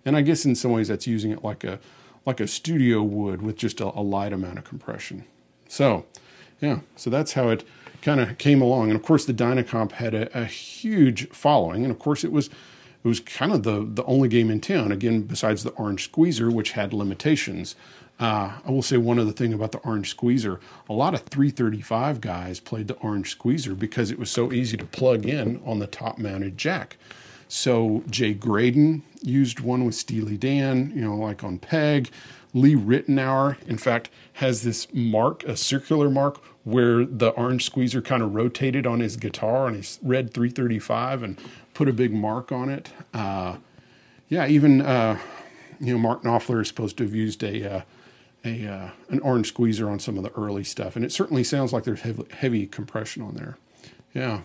And 0.05 0.17
I 0.17 0.21
guess 0.21 0.45
in 0.45 0.55
some 0.55 0.71
ways 0.71 0.87
that's 0.87 1.07
using 1.07 1.31
it 1.31 1.43
like 1.43 1.63
a 1.63 1.79
like 2.25 2.39
a 2.39 2.47
studio 2.47 3.01
would 3.01 3.41
with 3.41 3.55
just 3.55 3.81
a, 3.81 3.85
a 3.97 4.01
light 4.01 4.31
amount 4.31 4.59
of 4.59 4.63
compression. 4.63 5.25
So, 5.67 6.05
yeah, 6.59 6.81
so 6.95 7.09
that's 7.09 7.33
how 7.33 7.49
it 7.49 7.63
kind 8.01 8.19
of 8.19 8.37
came 8.37 8.61
along. 8.61 8.89
And 8.89 8.95
of 8.95 9.03
course, 9.03 9.25
the 9.25 9.33
Dynacomp 9.33 9.93
had 9.93 10.13
a, 10.13 10.39
a, 10.39 10.45
huge 10.45 11.29
following, 11.29 11.83
and 11.83 11.91
of 11.91 11.97
course, 11.97 12.23
it 12.23 12.31
was 12.31 12.47
it 12.47 13.07
was 13.07 13.19
kind 13.19 13.51
of 13.51 13.63
the 13.63 13.87
the 13.87 14.03
only 14.05 14.27
game 14.27 14.51
in 14.51 14.59
town. 14.59 14.91
Again, 14.91 15.21
besides 15.21 15.63
the 15.63 15.71
Orange 15.71 16.03
Squeezer, 16.05 16.51
which 16.51 16.71
had 16.71 16.93
limitations. 16.93 17.75
Uh, 18.21 18.51
I 18.63 18.69
will 18.69 18.83
say 18.83 18.97
one 18.97 19.17
other 19.17 19.31
thing 19.31 19.51
about 19.51 19.71
the 19.71 19.79
Orange 19.79 20.11
Squeezer. 20.11 20.59
A 20.87 20.93
lot 20.93 21.15
of 21.15 21.21
335 21.21 22.21
guys 22.21 22.59
played 22.59 22.87
the 22.87 22.93
Orange 22.97 23.31
Squeezer 23.31 23.73
because 23.73 24.11
it 24.11 24.19
was 24.19 24.29
so 24.29 24.53
easy 24.53 24.77
to 24.77 24.85
plug 24.85 25.25
in 25.25 25.59
on 25.65 25.79
the 25.79 25.87
top 25.87 26.19
mounted 26.19 26.55
jack. 26.55 26.97
So 27.47 28.03
Jay 28.09 28.35
Graydon 28.35 29.01
used 29.23 29.59
one 29.59 29.85
with 29.85 29.95
Steely 29.95 30.37
Dan, 30.37 30.93
you 30.95 31.01
know, 31.01 31.15
like 31.15 31.43
on 31.43 31.57
Peg. 31.57 32.11
Lee 32.53 32.75
Ritenour, 32.75 33.57
in 33.67 33.77
fact, 33.77 34.09
has 34.33 34.61
this 34.61 34.87
mark, 34.93 35.43
a 35.45 35.57
circular 35.57 36.09
mark, 36.09 36.41
where 36.63 37.05
the 37.05 37.29
orange 37.29 37.65
squeezer 37.65 38.01
kind 38.01 38.21
of 38.21 38.35
rotated 38.35 38.85
on 38.85 38.99
his 38.99 39.15
guitar 39.15 39.65
on 39.65 39.73
his 39.73 39.97
red 40.03 40.31
335 40.31 41.23
and 41.23 41.41
put 41.73 41.89
a 41.89 41.93
big 41.93 42.13
mark 42.13 42.51
on 42.51 42.69
it. 42.69 42.91
Uh, 43.15 43.57
yeah, 44.29 44.45
even, 44.47 44.81
uh, 44.81 45.17
you 45.79 45.91
know, 45.93 45.97
Mark 45.97 46.21
Knopfler 46.21 46.61
is 46.61 46.67
supposed 46.67 46.97
to 46.97 47.03
have 47.03 47.15
used 47.15 47.43
a, 47.43 47.77
uh, 47.77 47.81
a 48.43 48.67
uh, 48.67 48.89
an 49.09 49.19
orange 49.21 49.47
squeezer 49.47 49.89
on 49.89 49.99
some 49.99 50.17
of 50.17 50.23
the 50.23 50.31
early 50.31 50.63
stuff, 50.63 50.95
and 50.95 51.05
it 51.05 51.11
certainly 51.11 51.43
sounds 51.43 51.73
like 51.73 51.83
there's 51.83 52.01
heavy, 52.01 52.23
heavy 52.31 52.67
compression 52.67 53.21
on 53.21 53.35
there. 53.35 53.57
Yeah. 54.13 54.41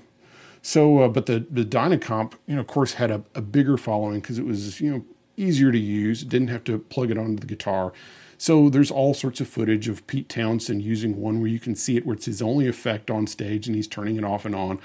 So, 0.62 1.00
uh, 1.00 1.08
but 1.08 1.26
the 1.26 1.46
the 1.50 1.64
Dynacomp, 1.64 2.34
you 2.46 2.54
know, 2.54 2.60
of 2.60 2.66
course, 2.66 2.94
had 2.94 3.10
a, 3.10 3.22
a 3.34 3.40
bigger 3.40 3.76
following 3.76 4.20
because 4.20 4.38
it 4.38 4.44
was 4.44 4.80
you 4.80 4.90
know 4.90 5.04
easier 5.36 5.72
to 5.72 5.78
use. 5.78 6.24
Didn't 6.24 6.48
have 6.48 6.64
to 6.64 6.78
plug 6.78 7.10
it 7.10 7.18
onto 7.18 7.36
the 7.36 7.46
guitar. 7.46 7.92
So 8.38 8.68
there's 8.68 8.90
all 8.90 9.14
sorts 9.14 9.40
of 9.40 9.48
footage 9.48 9.88
of 9.88 10.06
Pete 10.06 10.28
Townshend 10.28 10.82
using 10.82 11.16
one 11.16 11.40
where 11.40 11.48
you 11.48 11.58
can 11.58 11.74
see 11.74 11.96
it 11.96 12.04
where 12.04 12.14
it's 12.14 12.26
his 12.26 12.42
only 12.42 12.66
effect 12.66 13.10
on 13.10 13.26
stage 13.26 13.66
and 13.66 13.74
he's 13.74 13.88
turning 13.88 14.16
it 14.16 14.24
off 14.24 14.44
and 14.44 14.54
on. 14.54 14.78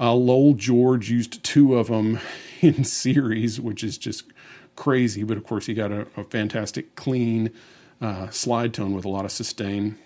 Uh, 0.00 0.14
Lowell 0.14 0.54
George 0.54 1.10
used 1.10 1.42
two 1.44 1.76
of 1.76 1.88
them 1.88 2.18
in 2.60 2.82
series, 2.84 3.60
which 3.60 3.84
is 3.84 3.98
just 3.98 4.24
crazy. 4.74 5.22
But 5.22 5.36
of 5.36 5.44
course, 5.44 5.66
he 5.66 5.74
got 5.74 5.92
a, 5.92 6.06
a 6.16 6.24
fantastic 6.24 6.94
clean 6.94 7.50
uh, 8.00 8.30
slide 8.30 8.74
tone 8.74 8.94
with 8.94 9.04
a 9.04 9.08
lot 9.08 9.24
of 9.24 9.32
sustain. 9.32 9.98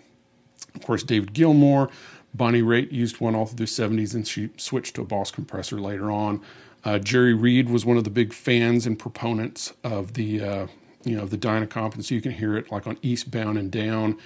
Of 0.74 0.82
course, 0.82 1.02
David 1.02 1.32
Gilmour, 1.32 1.90
Bonnie 2.34 2.62
Raitt 2.62 2.92
used 2.92 3.20
one 3.20 3.34
all 3.34 3.46
through 3.46 3.56
the 3.56 3.64
70s 3.64 4.14
and 4.14 4.26
she 4.26 4.50
switched 4.56 4.94
to 4.96 5.02
a 5.02 5.04
Boss 5.04 5.30
compressor 5.30 5.80
later 5.80 6.10
on. 6.10 6.42
Uh, 6.84 6.98
Jerry 6.98 7.34
Reed 7.34 7.68
was 7.68 7.84
one 7.84 7.96
of 7.96 8.04
the 8.04 8.10
big 8.10 8.32
fans 8.32 8.86
and 8.86 8.98
proponents 8.98 9.72
of 9.82 10.14
the 10.14 10.40
uh, 10.40 10.66
you 11.04 11.16
know 11.16 11.26
the 11.26 11.38
Dynacomp, 11.38 11.94
and 11.94 12.04
so 12.04 12.14
you 12.14 12.20
can 12.20 12.32
hear 12.32 12.56
it 12.56 12.70
like 12.70 12.86
on 12.86 12.98
Eastbound 13.02 13.58
and 13.58 13.70
Down 13.70 14.18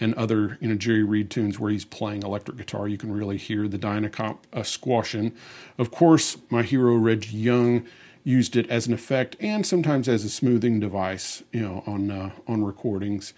and 0.00 0.14
other 0.14 0.58
you 0.60 0.68
know 0.68 0.74
Jerry 0.74 1.04
Reed 1.04 1.30
tunes 1.30 1.58
where 1.58 1.70
he's 1.70 1.84
playing 1.84 2.22
electric 2.22 2.56
guitar. 2.56 2.88
You 2.88 2.98
can 2.98 3.12
really 3.12 3.36
hear 3.36 3.68
the 3.68 3.78
Dynacomp 3.78 4.38
uh, 4.52 4.62
squashing. 4.62 5.32
Of 5.78 5.90
course, 5.90 6.36
my 6.50 6.62
hero 6.62 6.94
Reg 6.96 7.30
Young 7.30 7.86
used 8.24 8.56
it 8.56 8.68
as 8.68 8.86
an 8.86 8.92
effect 8.92 9.36
and 9.40 9.66
sometimes 9.66 10.08
as 10.08 10.24
a 10.24 10.30
smoothing 10.30 10.80
device, 10.80 11.42
you 11.52 11.60
know, 11.60 11.82
on 11.86 12.10
uh, 12.10 12.30
on 12.46 12.64
recordings. 12.64 13.32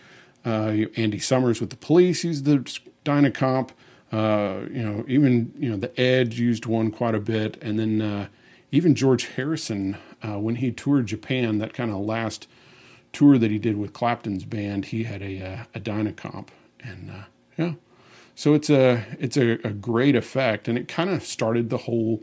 Uh, 0.44 0.86
Andy 0.96 1.20
Summers 1.20 1.60
with 1.60 1.70
the 1.70 1.76
Police 1.76 2.24
used 2.24 2.44
the 2.44 2.58
Dynacomp. 3.04 3.70
Uh, 4.10 4.66
you 4.70 4.82
know, 4.82 5.04
even 5.08 5.52
you 5.56 5.70
know 5.70 5.76
the 5.76 5.98
Edge 6.00 6.38
used 6.38 6.66
one 6.66 6.90
quite 6.90 7.14
a 7.14 7.20
bit, 7.20 7.56
and 7.62 7.78
then 7.78 8.02
uh, 8.02 8.26
even 8.70 8.94
George 8.94 9.26
Harrison 9.26 9.96
uh, 10.22 10.38
when 10.38 10.56
he 10.56 10.70
toured 10.70 11.06
Japan, 11.06 11.58
that 11.58 11.72
kind 11.72 11.90
of 11.90 11.98
last 11.98 12.48
tour 13.12 13.38
that 13.38 13.50
he 13.50 13.58
did 13.58 13.76
with 13.76 13.92
Clapton's 13.92 14.44
band, 14.44 14.86
he 14.86 15.04
had 15.04 15.22
a 15.22 15.40
uh, 15.40 15.64
a 15.74 15.80
Dynacomp, 15.80 16.48
and 16.82 17.24
yeah, 17.56 17.74
so 18.34 18.54
it's 18.54 18.68
a 18.68 19.04
it's 19.20 19.36
a, 19.36 19.52
a 19.64 19.70
great 19.70 20.16
effect, 20.16 20.68
and 20.68 20.76
it 20.76 20.88
kind 20.88 21.08
of 21.08 21.22
started 21.22 21.70
the 21.70 21.78
whole 21.78 22.20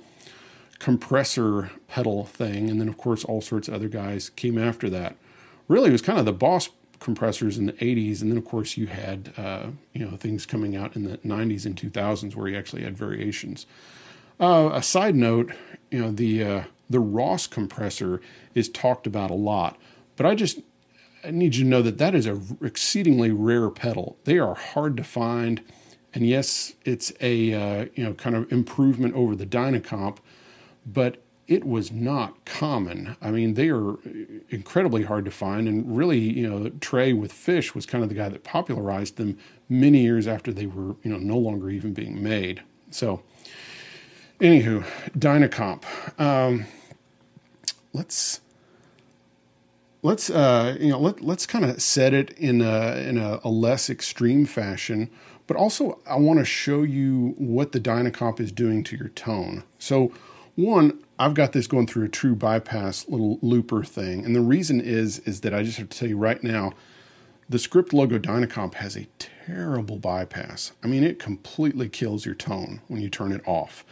compressor 0.79 1.71
pedal 1.87 2.25
thing. 2.25 2.69
And 2.69 2.79
then, 2.79 2.87
of 2.87 2.97
course, 2.97 3.23
all 3.23 3.41
sorts 3.41 3.67
of 3.67 3.73
other 3.73 3.89
guys 3.89 4.29
came 4.29 4.57
after 4.57 4.89
that. 4.89 5.15
Really, 5.67 5.89
it 5.89 5.93
was 5.93 6.01
kind 6.01 6.19
of 6.19 6.25
the 6.25 6.33
boss 6.33 6.69
compressors 6.99 7.57
in 7.57 7.65
the 7.65 7.73
80s. 7.73 8.21
And 8.21 8.31
then, 8.31 8.37
of 8.37 8.45
course, 8.45 8.75
you 8.77 8.87
had, 8.87 9.33
uh, 9.37 9.67
you 9.93 10.05
know, 10.05 10.17
things 10.17 10.45
coming 10.45 10.75
out 10.75 10.95
in 10.95 11.03
the 11.03 11.17
90s 11.19 11.65
and 11.65 11.75
2000s 11.75 12.35
where 12.35 12.47
you 12.47 12.57
actually 12.57 12.83
had 12.83 12.97
variations. 12.97 13.65
Uh, 14.39 14.71
a 14.73 14.81
side 14.81 15.15
note, 15.15 15.51
you 15.91 15.99
know, 15.99 16.11
the, 16.11 16.43
uh, 16.43 16.63
the 16.89 16.99
Ross 16.99 17.45
compressor 17.45 18.21
is 18.55 18.69
talked 18.69 19.05
about 19.05 19.29
a 19.29 19.35
lot, 19.35 19.77
but 20.15 20.25
I 20.25 20.33
just 20.35 20.59
I 21.23 21.31
need 21.31 21.55
you 21.55 21.63
to 21.63 21.69
know 21.69 21.81
that 21.81 21.97
that 21.97 22.15
is 22.15 22.25
a 22.25 22.39
exceedingly 22.61 23.31
rare 23.31 23.69
pedal. 23.69 24.17
They 24.23 24.39
are 24.39 24.55
hard 24.55 24.97
to 24.97 25.03
find, 25.03 25.61
and 26.13 26.25
yes, 26.25 26.73
it's 26.85 27.11
a 27.21 27.53
uh, 27.53 27.85
you 27.93 28.03
know 28.03 28.13
kind 28.13 28.35
of 28.35 28.51
improvement 28.51 29.15
over 29.15 29.35
the 29.35 29.45
Dynacomp, 29.45 30.17
but 30.85 31.21
it 31.47 31.65
was 31.65 31.91
not 31.91 32.45
common. 32.45 33.17
I 33.21 33.31
mean, 33.31 33.55
they 33.55 33.69
are 33.69 33.95
incredibly 34.49 35.03
hard 35.03 35.25
to 35.25 35.31
find, 35.31 35.67
and 35.67 35.97
really, 35.97 36.19
you 36.19 36.47
know, 36.47 36.69
Trey 36.79 37.11
with 37.11 37.33
Phish 37.33 37.73
was 37.73 37.87
kind 37.87 38.03
of 38.03 38.09
the 38.09 38.15
guy 38.15 38.29
that 38.29 38.43
popularized 38.43 39.17
them 39.17 39.37
many 39.67 40.01
years 40.01 40.27
after 40.27 40.53
they 40.53 40.67
were, 40.67 40.95
you 41.03 41.11
know, 41.11 41.17
no 41.17 41.37
longer 41.37 41.71
even 41.71 41.91
being 41.91 42.21
made. 42.21 42.61
So, 42.91 43.23
anywho, 44.39 44.85
Dynacomp. 45.17 45.83
Um, 46.19 46.65
let's 47.93 48.41
let's 50.03 50.29
uh, 50.29 50.77
you 50.79 50.89
know 50.89 50.99
let 50.99 51.21
let's 51.21 51.45
kind 51.45 51.65
of 51.65 51.81
set 51.81 52.13
it 52.13 52.29
in 52.31 52.61
a 52.61 52.97
in 52.97 53.17
a, 53.17 53.39
a 53.43 53.49
less 53.49 53.89
extreme 53.89 54.45
fashion. 54.45 55.09
But 55.47 55.57
also, 55.57 55.99
I 56.05 56.17
want 56.17 56.37
to 56.37 56.45
show 56.45 56.83
you 56.83 57.33
what 57.39 57.71
the 57.71 57.79
Dynacomp 57.79 58.39
is 58.39 58.51
doing 58.51 58.83
to 58.83 58.95
your 58.95 59.09
tone. 59.09 59.63
So 59.79 60.11
one, 60.59 61.03
I've 61.17 61.33
got 61.33 61.53
this 61.53 61.67
going 61.67 61.87
through 61.87 62.05
a 62.05 62.09
true 62.09 62.35
bypass 62.35 63.07
little 63.07 63.39
looper 63.41 63.83
thing. 63.83 64.25
And 64.25 64.35
the 64.35 64.41
reason 64.41 64.81
is 64.81 65.19
is 65.19 65.41
that 65.41 65.53
I 65.53 65.63
just 65.63 65.77
have 65.77 65.89
to 65.89 65.97
tell 65.97 66.09
you 66.09 66.17
right 66.17 66.43
now, 66.43 66.73
The 67.49 67.59
Script 67.59 67.93
Logo 67.93 68.19
Dynacomp 68.19 68.75
has 68.75 68.95
a 68.95 69.07
terrible 69.17 69.97
bypass. 69.97 70.73
I 70.83 70.87
mean, 70.87 71.03
it 71.03 71.19
completely 71.19 71.89
kills 71.89 72.25
your 72.25 72.35
tone 72.35 72.81
when 72.87 73.01
you 73.01 73.09
turn 73.09 73.31
it 73.31 73.41
off. 73.47 73.85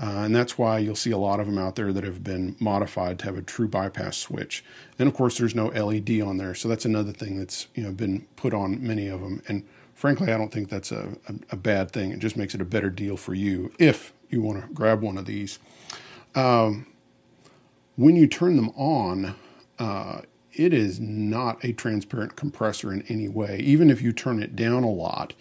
Uh, 0.00 0.22
and 0.24 0.34
that's 0.34 0.56
why 0.56 0.78
you'll 0.78 0.96
see 0.96 1.10
a 1.10 1.18
lot 1.18 1.38
of 1.38 1.46
them 1.46 1.58
out 1.58 1.76
there 1.76 1.92
that 1.92 2.02
have 2.02 2.24
been 2.24 2.56
modified 2.58 3.18
to 3.18 3.26
have 3.26 3.36
a 3.36 3.42
true 3.42 3.68
bypass 3.68 4.16
switch. 4.16 4.64
And 4.98 5.06
of 5.06 5.14
course, 5.14 5.38
there's 5.38 5.54
no 5.54 5.66
LED 5.66 6.20
on 6.20 6.38
there, 6.38 6.54
so 6.54 6.68
that's 6.68 6.84
another 6.84 7.12
thing 7.12 7.38
that's 7.38 7.68
you 7.74 7.82
know 7.82 7.92
been 7.92 8.26
put 8.36 8.54
on 8.54 8.84
many 8.84 9.08
of 9.08 9.20
them. 9.20 9.42
And 9.48 9.64
frankly, 9.94 10.32
I 10.32 10.38
don't 10.38 10.52
think 10.52 10.70
that's 10.70 10.92
a, 10.92 11.16
a, 11.28 11.34
a 11.50 11.56
bad 11.56 11.90
thing. 11.90 12.10
It 12.10 12.20
just 12.20 12.36
makes 12.36 12.54
it 12.54 12.60
a 12.60 12.64
better 12.64 12.90
deal 12.90 13.16
for 13.16 13.34
you 13.34 13.72
if 13.78 14.12
you 14.30 14.40
want 14.40 14.62
to 14.62 14.74
grab 14.74 15.02
one 15.02 15.18
of 15.18 15.26
these. 15.26 15.58
Um, 16.34 16.86
when 17.96 18.16
you 18.16 18.26
turn 18.26 18.56
them 18.56 18.70
on, 18.70 19.34
uh, 19.78 20.22
it 20.54 20.72
is 20.72 21.00
not 21.00 21.64
a 21.64 21.72
transparent 21.72 22.36
compressor 22.36 22.92
in 22.92 23.02
any 23.08 23.28
way. 23.28 23.58
Even 23.58 23.90
if 23.90 24.02
you 24.02 24.12
turn 24.12 24.42
it 24.42 24.54
down 24.54 24.82
a 24.82 24.90
lot, 24.90 25.34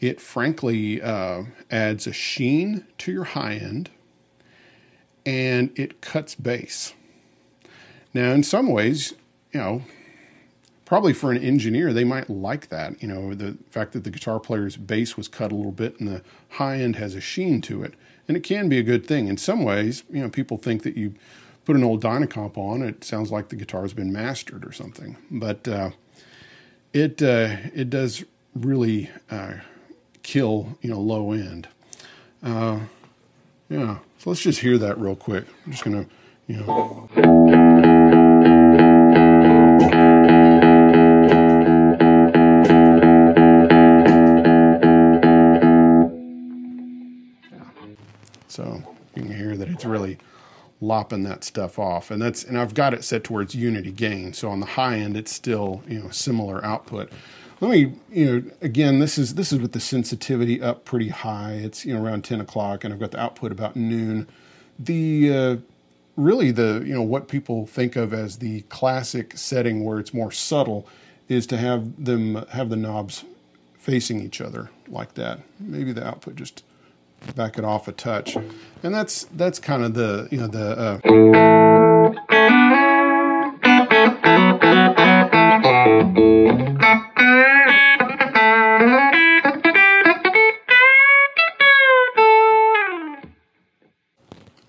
it 0.00 0.20
frankly 0.20 1.00
uh, 1.00 1.44
adds 1.70 2.06
a 2.06 2.12
sheen 2.12 2.86
to 2.98 3.12
your 3.12 3.24
high 3.24 3.54
end 3.54 3.90
and 5.24 5.70
it 5.78 6.00
cuts 6.00 6.34
bass. 6.34 6.94
Now, 8.12 8.32
in 8.32 8.42
some 8.42 8.66
ways, 8.66 9.14
you 9.52 9.60
know, 9.60 9.82
probably 10.84 11.12
for 11.12 11.30
an 11.30 11.38
engineer, 11.38 11.92
they 11.92 12.04
might 12.04 12.28
like 12.28 12.68
that. 12.68 13.00
You 13.00 13.08
know, 13.08 13.34
the 13.34 13.56
fact 13.70 13.92
that 13.92 14.04
the 14.04 14.10
guitar 14.10 14.40
player's 14.40 14.76
bass 14.76 15.16
was 15.16 15.28
cut 15.28 15.52
a 15.52 15.54
little 15.54 15.72
bit 15.72 15.98
and 16.00 16.08
the 16.08 16.22
high 16.50 16.78
end 16.78 16.96
has 16.96 17.14
a 17.14 17.20
sheen 17.20 17.60
to 17.62 17.84
it. 17.84 17.94
And 18.28 18.36
it 18.36 18.42
can 18.42 18.68
be 18.68 18.78
a 18.78 18.82
good 18.82 19.06
thing. 19.06 19.28
In 19.28 19.36
some 19.36 19.64
ways, 19.64 20.04
you 20.10 20.20
know, 20.20 20.28
people 20.28 20.56
think 20.56 20.82
that 20.84 20.96
you 20.96 21.14
put 21.64 21.76
an 21.76 21.84
old 21.84 22.02
Dynacomp 22.02 22.56
on, 22.56 22.82
it 22.82 23.04
sounds 23.04 23.30
like 23.30 23.48
the 23.48 23.56
guitar's 23.56 23.92
been 23.92 24.12
mastered 24.12 24.64
or 24.64 24.72
something. 24.72 25.16
But 25.30 25.66
uh, 25.68 25.90
it 26.92 27.22
uh, 27.22 27.56
it 27.74 27.90
does 27.90 28.24
really 28.54 29.10
uh, 29.30 29.54
kill 30.22 30.78
you 30.82 30.90
know 30.90 31.00
low 31.00 31.32
end. 31.32 31.68
Uh, 32.42 32.80
yeah, 33.68 33.98
so 34.18 34.30
let's 34.30 34.42
just 34.42 34.60
hear 34.60 34.78
that 34.78 34.98
real 34.98 35.16
quick. 35.16 35.44
I'm 35.64 35.72
just 35.72 35.84
gonna 35.84 36.06
you 36.46 36.56
know. 36.56 37.91
So 48.52 48.82
you 49.14 49.22
can 49.22 49.34
hear 49.34 49.56
that 49.56 49.68
it's 49.68 49.84
really 49.84 50.18
lopping 50.82 51.22
that 51.22 51.42
stuff 51.42 51.78
off. 51.78 52.10
And 52.10 52.20
that's 52.20 52.44
and 52.44 52.58
I've 52.58 52.74
got 52.74 52.92
it 52.92 53.02
set 53.02 53.24
towards 53.24 53.54
unity 53.54 53.92
gain. 53.92 54.34
So 54.34 54.50
on 54.50 54.60
the 54.60 54.66
high 54.66 54.98
end, 54.98 55.16
it's 55.16 55.32
still 55.32 55.82
you 55.88 56.00
know 56.00 56.10
similar 56.10 56.62
output. 56.64 57.10
Let 57.60 57.70
me 57.70 57.94
you 58.10 58.26
know 58.26 58.50
again 58.60 58.98
this 58.98 59.16
is 59.16 59.34
this 59.36 59.52
is 59.52 59.60
with 59.60 59.72
the 59.72 59.80
sensitivity 59.80 60.60
up 60.60 60.84
pretty 60.84 61.08
high. 61.08 61.52
It's 61.52 61.86
you 61.86 61.94
know 61.94 62.04
around 62.04 62.24
ten 62.24 62.40
o'clock, 62.40 62.84
and 62.84 62.92
I've 62.92 63.00
got 63.00 63.12
the 63.12 63.20
output 63.20 63.52
about 63.52 63.74
noon. 63.74 64.28
The 64.78 65.32
uh, 65.32 65.56
really 66.16 66.50
the 66.50 66.82
you 66.84 66.92
know 66.92 67.02
what 67.02 67.28
people 67.28 67.66
think 67.66 67.96
of 67.96 68.12
as 68.12 68.38
the 68.38 68.62
classic 68.62 69.38
setting 69.38 69.84
where 69.84 69.98
it's 69.98 70.12
more 70.12 70.30
subtle 70.30 70.86
is 71.28 71.46
to 71.46 71.56
have 71.56 72.04
them 72.04 72.44
have 72.50 72.68
the 72.68 72.76
knobs 72.76 73.24
facing 73.78 74.20
each 74.20 74.42
other 74.42 74.70
like 74.88 75.14
that. 75.14 75.40
Maybe 75.58 75.92
the 75.92 76.06
output 76.06 76.36
just 76.36 76.64
back 77.34 77.58
it 77.58 77.64
off 77.64 77.88
a 77.88 77.92
touch, 77.92 78.36
and 78.82 78.94
that's 78.94 79.24
that's 79.34 79.58
kind 79.58 79.84
of 79.84 79.94
the 79.94 80.28
you 80.30 80.38
know 80.38 80.46
the. 80.46 80.78
Uh, 80.78 80.98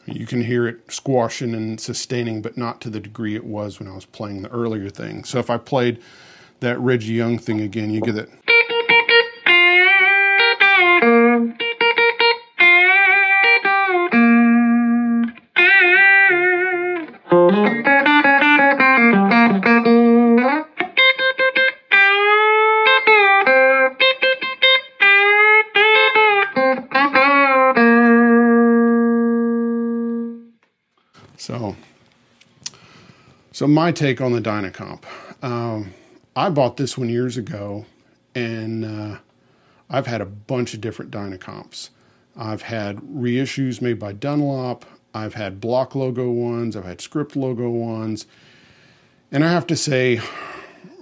you 0.06 0.26
can 0.26 0.44
hear 0.44 0.68
it 0.68 0.92
squashing 0.92 1.54
and 1.54 1.80
sustaining, 1.80 2.42
but 2.42 2.58
not 2.58 2.82
to 2.82 2.90
the 2.90 3.00
degree 3.00 3.36
it 3.36 3.46
was 3.46 3.80
when 3.80 3.90
I 3.90 3.96
was 3.96 4.06
playing 4.06 4.44
the 4.44 4.50
earlier 4.50 4.90
thing. 4.90 5.24
So 5.24 5.40
if 5.40 5.50
I 5.50 5.58
played 5.58 6.02
that 6.60 6.80
Reggie 6.80 7.14
Young 7.14 7.38
thing 7.38 7.62
again, 7.62 7.90
you 7.92 8.02
get 8.02 8.16
it. 8.16 8.30
So 33.54 33.68
my 33.68 33.92
take 33.92 34.20
on 34.20 34.34
the 34.34 34.42
Dynacomp. 34.42 35.04
Um, 35.42 35.94
I 36.36 36.50
bought 36.50 36.78
this 36.78 36.98
one 36.98 37.08
years 37.08 37.38
ago, 37.38 37.86
and 38.34 38.84
uh, 38.84 39.18
I've 39.90 40.08
had 40.08 40.22
a 40.22 40.26
bunch 40.26 40.74
of 40.74 40.82
different 40.82 41.12
Dynacomps. 41.12 41.90
I've 42.36 42.64
had 42.64 42.98
reissues 42.98 43.80
made 43.80 44.00
by 44.00 44.14
Dunlop. 44.14 44.86
I've 45.14 45.36
had 45.36 45.62
block 45.62 45.94
logo 45.94 46.32
ones. 46.32 46.76
I've 46.76 46.86
had 46.86 47.00
script 47.00 47.36
logo 47.36 47.70
ones. 47.70 48.26
And 49.32 49.46
I 49.46 49.52
have 49.52 49.68
to 49.68 49.76
say, 49.76 50.20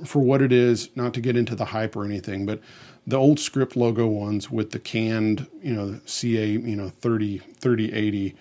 for 0.06 0.20
what 0.20 0.42
it 0.42 0.52
is, 0.52 0.90
not 0.96 1.14
to 1.14 1.22
get 1.22 1.38
into 1.38 1.56
the 1.56 1.66
hype 1.66 1.96
or 1.96 2.04
anything, 2.04 2.46
but 2.46 2.60
the 3.08 3.16
old 3.18 3.40
script 3.40 3.78
logo 3.78 4.08
ones 4.08 4.52
with 4.52 4.72
the 4.72 4.80
canned, 4.80 5.48
you 5.64 5.74
know, 5.74 6.02
CA, 6.06 6.46
you 6.46 6.76
know, 6.76 6.90
30, 6.90 7.38
3080, 7.38 8.36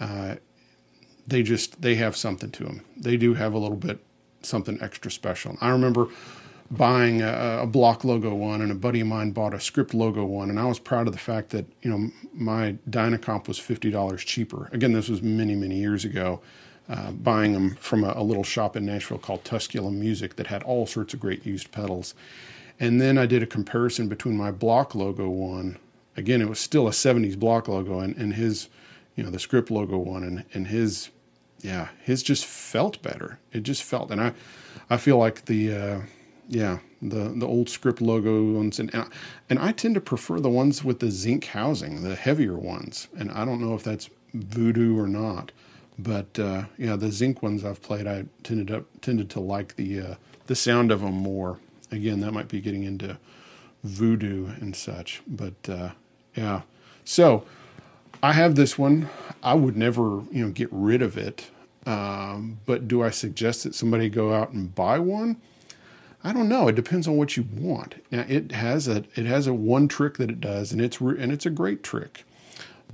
uh, 0.00 0.34
they 1.26 1.42
just 1.42 1.82
they 1.82 1.94
have 1.96 2.16
something 2.16 2.50
to 2.52 2.64
them. 2.64 2.84
They 2.96 3.16
do 3.16 3.34
have 3.34 3.52
a 3.54 3.58
little 3.58 3.76
bit 3.76 4.00
something 4.42 4.78
extra 4.80 5.10
special. 5.10 5.56
I 5.60 5.70
remember 5.70 6.08
buying 6.70 7.20
a, 7.22 7.60
a, 7.62 7.66
block 7.66 8.02
logo 8.02 8.34
one, 8.34 8.62
and 8.62 8.72
a 8.72 8.74
buddy 8.74 9.00
of 9.00 9.06
mine 9.06 9.30
bought 9.30 9.54
a 9.54 9.60
script 9.60 9.94
logo 9.94 10.24
one, 10.24 10.48
and 10.48 10.58
I 10.58 10.64
was 10.64 10.78
proud 10.78 11.06
of 11.06 11.12
the 11.12 11.18
fact 11.18 11.50
that 11.50 11.66
you 11.82 11.90
know 11.90 12.10
my 12.32 12.76
Dynacomp 12.88 13.48
was 13.48 13.58
fifty 13.58 13.90
dollars 13.90 14.24
cheaper. 14.24 14.68
Again, 14.72 14.92
this 14.92 15.08
was 15.08 15.22
many 15.22 15.54
many 15.54 15.76
years 15.76 16.04
ago. 16.04 16.40
Uh, 16.88 17.12
buying 17.12 17.52
them 17.52 17.76
from 17.76 18.02
a, 18.02 18.12
a, 18.16 18.22
little 18.24 18.42
shop 18.42 18.76
in 18.76 18.84
Nashville 18.84 19.16
called 19.16 19.44
Tusculum 19.44 20.00
Music 20.00 20.34
that 20.34 20.48
had 20.48 20.64
all 20.64 20.84
sorts 20.84 21.14
of 21.14 21.20
great 21.20 21.46
used 21.46 21.70
pedals. 21.70 22.12
And 22.80 23.00
then 23.00 23.16
I 23.16 23.24
did 23.24 23.40
a 23.40 23.46
comparison 23.46 24.08
between 24.08 24.36
my 24.36 24.50
block 24.50 24.96
logo 24.96 25.28
one. 25.28 25.78
Again, 26.16 26.42
it 26.42 26.48
was 26.48 26.58
still 26.58 26.88
a 26.88 26.90
70s 26.90 27.38
block 27.38 27.68
logo, 27.68 28.00
and, 28.00 28.16
and 28.16 28.34
his 28.34 28.68
you 29.16 29.22
know, 29.22 29.30
the 29.30 29.38
script 29.38 29.70
logo 29.70 29.98
one 29.98 30.22
and, 30.24 30.44
and 30.54 30.68
his, 30.68 31.10
yeah, 31.60 31.88
his 32.02 32.22
just 32.22 32.44
felt 32.44 33.02
better. 33.02 33.38
It 33.52 33.62
just 33.62 33.82
felt, 33.82 34.10
and 34.10 34.20
I, 34.20 34.32
I 34.90 34.96
feel 34.96 35.18
like 35.18 35.44
the, 35.44 35.74
uh, 35.74 36.00
yeah, 36.48 36.78
the, 37.00 37.32
the 37.36 37.46
old 37.46 37.68
script 37.68 38.00
logo 38.00 38.42
ones, 38.52 38.78
and, 38.80 38.92
and 39.48 39.58
I 39.58 39.72
tend 39.72 39.94
to 39.94 40.00
prefer 40.00 40.40
the 40.40 40.50
ones 40.50 40.82
with 40.82 40.98
the 41.00 41.10
zinc 41.10 41.46
housing, 41.46 42.02
the 42.02 42.14
heavier 42.16 42.56
ones. 42.56 43.08
And 43.16 43.30
I 43.30 43.44
don't 43.44 43.60
know 43.60 43.74
if 43.74 43.82
that's 43.82 44.10
voodoo 44.34 44.98
or 44.98 45.06
not, 45.06 45.52
but, 45.98 46.38
uh, 46.38 46.64
yeah, 46.78 46.96
the 46.96 47.12
zinc 47.12 47.42
ones 47.42 47.64
I've 47.64 47.82
played, 47.82 48.06
I 48.06 48.24
tended 48.42 48.68
to, 48.68 48.84
tended 49.00 49.30
to 49.30 49.40
like 49.40 49.76
the, 49.76 50.00
uh, 50.00 50.14
the 50.46 50.56
sound 50.56 50.90
of 50.90 51.00
them 51.00 51.14
more. 51.14 51.58
Again, 51.90 52.20
that 52.20 52.32
might 52.32 52.48
be 52.48 52.60
getting 52.60 52.82
into 52.82 53.18
voodoo 53.84 54.48
and 54.60 54.74
such, 54.74 55.22
but, 55.26 55.68
uh, 55.68 55.90
yeah. 56.34 56.62
So, 57.04 57.44
I 58.22 58.32
have 58.32 58.54
this 58.54 58.78
one. 58.78 59.08
I 59.42 59.54
would 59.54 59.76
never, 59.76 60.22
you 60.30 60.44
know, 60.44 60.50
get 60.50 60.68
rid 60.70 61.02
of 61.02 61.18
it. 61.18 61.50
Um, 61.84 62.60
but 62.64 62.86
do 62.86 63.02
I 63.02 63.10
suggest 63.10 63.64
that 63.64 63.74
somebody 63.74 64.08
go 64.08 64.32
out 64.32 64.50
and 64.50 64.72
buy 64.72 65.00
one? 65.00 65.40
I 66.22 66.32
don't 66.32 66.48
know. 66.48 66.68
It 66.68 66.76
depends 66.76 67.08
on 67.08 67.16
what 67.16 67.36
you 67.36 67.44
want. 67.52 67.96
Now 68.12 68.24
it 68.28 68.52
has 68.52 68.86
a 68.86 69.04
it 69.16 69.26
has 69.26 69.48
a 69.48 69.54
one 69.54 69.88
trick 69.88 70.18
that 70.18 70.30
it 70.30 70.40
does, 70.40 70.70
and 70.70 70.80
it's 70.80 71.00
re- 71.00 71.20
and 71.20 71.32
it's 71.32 71.46
a 71.46 71.50
great 71.50 71.82
trick. 71.82 72.24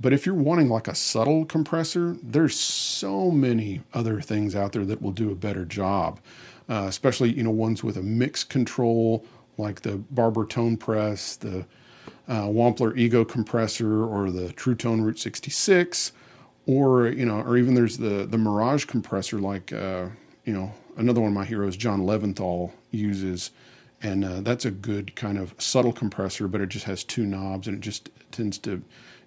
But 0.01 0.13
if 0.13 0.25
you're 0.25 0.33
wanting 0.33 0.69
like 0.69 0.87
a 0.87 0.95
subtle 0.95 1.45
compressor, 1.45 2.17
there's 2.23 2.59
so 2.59 3.29
many 3.29 3.81
other 3.93 4.21
things 4.21 4.55
out 4.55 4.71
there 4.71 4.85
that 4.85 5.01
will 5.01 5.11
do 5.11 5.31
a 5.31 5.35
better 5.35 5.65
job. 5.65 6.19
Uh, 6.67 6.85
especially 6.87 7.31
you 7.31 7.43
know 7.43 7.51
ones 7.51 7.83
with 7.83 7.97
a 7.97 8.01
mix 8.01 8.43
control 8.43 9.23
like 9.59 9.81
the 9.81 9.97
Barber 10.09 10.45
Tone 10.45 10.77
Press, 10.77 11.35
the 11.35 11.65
uh, 12.29 12.43
Wampler 12.43 12.95
Ego 12.95 13.25
compressor 13.25 14.05
or 14.05 14.29
the 14.29 14.53
True 14.53 14.75
Tone 14.75 15.01
Route 15.01 15.19
66, 15.19 16.11
or 16.67 17.07
you 17.07 17.25
know, 17.25 17.41
or 17.41 17.57
even 17.57 17.73
there's 17.73 17.97
the 17.97 18.25
the 18.25 18.37
Mirage 18.37 18.85
compressor 18.85 19.39
like 19.39 19.73
uh, 19.73 20.07
you 20.45 20.53
know 20.53 20.71
another 20.95 21.21
one 21.21 21.29
of 21.29 21.35
my 21.35 21.45
heroes, 21.45 21.75
John 21.75 22.01
Leventhal 22.01 22.71
uses, 22.91 23.49
and 24.01 24.23
uh, 24.23 24.41
that's 24.41 24.65
a 24.65 24.71
good 24.71 25.15
kind 25.15 25.37
of 25.37 25.55
subtle 25.57 25.93
compressor, 25.93 26.47
but 26.47 26.61
it 26.61 26.69
just 26.69 26.85
has 26.85 27.03
two 27.03 27.25
knobs 27.25 27.67
and 27.67 27.77
it 27.77 27.81
just 27.81 28.09
tends 28.31 28.59
to 28.59 28.83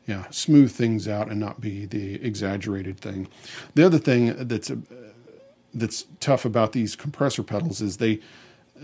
yeah 0.06 0.26
smooth 0.30 0.70
things 0.70 1.08
out 1.08 1.28
and 1.28 1.40
not 1.40 1.60
be 1.60 1.86
the 1.86 2.24
exaggerated 2.24 3.00
thing. 3.00 3.26
The 3.74 3.84
other 3.84 3.98
thing 3.98 4.46
that's 4.46 4.70
uh, 4.70 4.76
that's 5.74 6.06
tough 6.20 6.44
about 6.44 6.72
these 6.72 6.94
compressor 6.94 7.42
pedals 7.42 7.80
is 7.80 7.96
they 7.96 8.20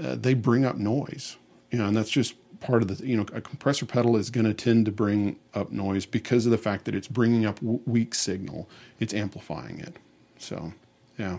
uh, 0.03 0.17
they 0.17 0.35
bring 0.35 0.65
up 0.65 0.77
noise. 0.77 1.37
You 1.71 1.79
know, 1.79 1.87
and 1.87 1.97
that's 1.97 2.11
just 2.11 2.35
part 2.61 2.83
of 2.83 2.89
the 2.89 3.07
you 3.07 3.17
know 3.17 3.27
a 3.33 3.41
compressor 3.41 3.87
pedal 3.87 4.17
is 4.17 4.31
going 4.31 4.47
to 4.47 4.55
tend 4.55 4.87
to 4.87 4.93
bring 4.93 5.39
up 5.55 5.71
noise 5.71 6.07
because 6.07 6.47
of 6.47 6.53
the 6.53 6.59
fact 6.59 6.85
that 6.85 6.95
it's 6.95 7.09
bringing 7.09 7.47
up 7.47 7.61
weak 7.63 8.15
signal. 8.15 8.69
It's 9.01 9.15
amplifying 9.15 9.81
it. 9.81 9.97
So, 10.39 10.73
yeah. 11.19 11.39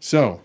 So, 0.00 0.40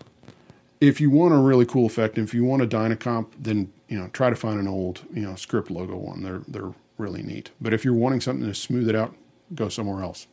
if 0.80 1.00
you 1.00 1.10
want 1.10 1.34
a 1.34 1.38
really 1.38 1.66
cool 1.66 1.86
effect, 1.86 2.18
if 2.18 2.34
you 2.34 2.44
want 2.44 2.62
a 2.62 2.66
Dynacomp, 2.66 3.28
then 3.38 3.72
you 3.88 3.98
know 3.98 4.08
try 4.08 4.30
to 4.30 4.36
find 4.36 4.60
an 4.60 4.68
old 4.68 5.02
you 5.12 5.22
know 5.22 5.34
script 5.34 5.70
logo 5.70 5.96
one. 5.96 6.22
They're 6.22 6.42
they're 6.48 6.74
really 6.98 7.22
neat. 7.22 7.50
But 7.60 7.72
if 7.74 7.84
you're 7.84 7.94
wanting 7.94 8.20
something 8.20 8.46
to 8.46 8.54
smooth 8.54 8.88
it 8.88 8.94
out, 8.94 9.14
go 9.54 9.68
somewhere 9.68 10.02
else. 10.02 10.26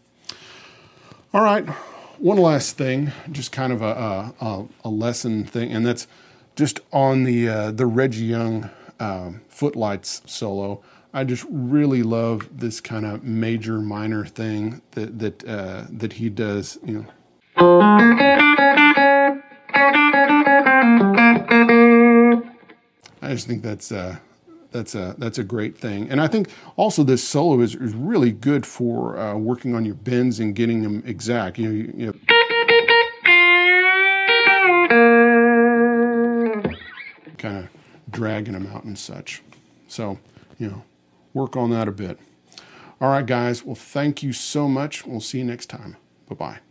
All 1.34 1.44
right, 1.44 1.68
one 2.18 2.38
last 2.38 2.78
thing, 2.78 3.12
just 3.32 3.52
kind 3.52 3.72
of 3.74 3.82
a 3.82 4.34
a, 4.40 4.66
a 4.84 4.90
lesson 4.90 5.46
thing, 5.46 5.72
and 5.72 5.86
that's 5.86 6.08
just 6.56 6.80
on 6.92 7.24
the 7.24 7.48
uh, 7.48 7.72
the 7.72 7.86
Reggie 7.86 8.26
Young 8.26 8.70
um, 9.02 9.42
Footlights 9.50 10.22
solo. 10.26 10.82
I 11.14 11.26
just 11.26 11.46
really 11.50 12.04
love 12.04 12.48
this 12.58 12.80
kind 12.80 13.06
of 13.06 13.24
major 13.24 13.80
minor 13.80 14.26
thing 14.26 14.82
that 14.92 15.20
that 15.20 15.46
uh, 15.48 15.86
that 15.90 16.14
he 16.14 16.30
does. 16.30 16.78
You 16.86 17.00
know. 17.00 17.06
I 23.24 23.34
just 23.34 23.48
think 23.48 23.62
that's 23.62 23.92
uh, 23.92 24.18
that's 24.72 24.96
a 24.96 25.16
that's 25.18 25.38
a 25.38 25.44
great 25.44 25.78
thing, 25.78 26.10
and 26.10 26.22
I 26.22 26.28
think 26.28 26.50
also 26.78 27.04
this 27.04 27.28
solo 27.28 27.60
is, 27.62 27.76
is 27.76 27.94
really 27.94 28.32
good 28.32 28.66
for 28.66 29.18
uh, 29.18 29.36
working 29.36 29.76
on 29.76 29.84
your 29.84 29.96
bends 29.96 30.40
and 30.40 30.56
getting 30.56 30.82
them 30.84 31.04
exact. 31.06 31.58
You 31.58 31.68
know, 31.68 31.74
you, 31.74 31.94
you 31.98 32.06
know 32.08 32.14
kind 37.42 37.58
of 37.58 37.81
dragging 38.10 38.54
them 38.54 38.68
out 38.68 38.84
and 38.84 38.98
such. 38.98 39.42
So, 39.88 40.20
you 40.58 40.68
know, 40.68 40.84
work 41.34 41.56
on 41.56 41.70
that 41.72 41.88
a 41.88 41.92
bit. 41.92 42.20
All 43.00 43.10
right, 43.10 43.26
guys. 43.26 43.64
Well, 43.64 43.76
thank 43.76 44.22
you 44.22 44.32
so 44.34 44.68
much. 44.68 45.06
We'll 45.06 45.22
see 45.22 45.40
you 45.40 45.46
next 45.46 45.68
time. 45.68 45.98
Bye 46.30 46.36
bye. 46.36 46.71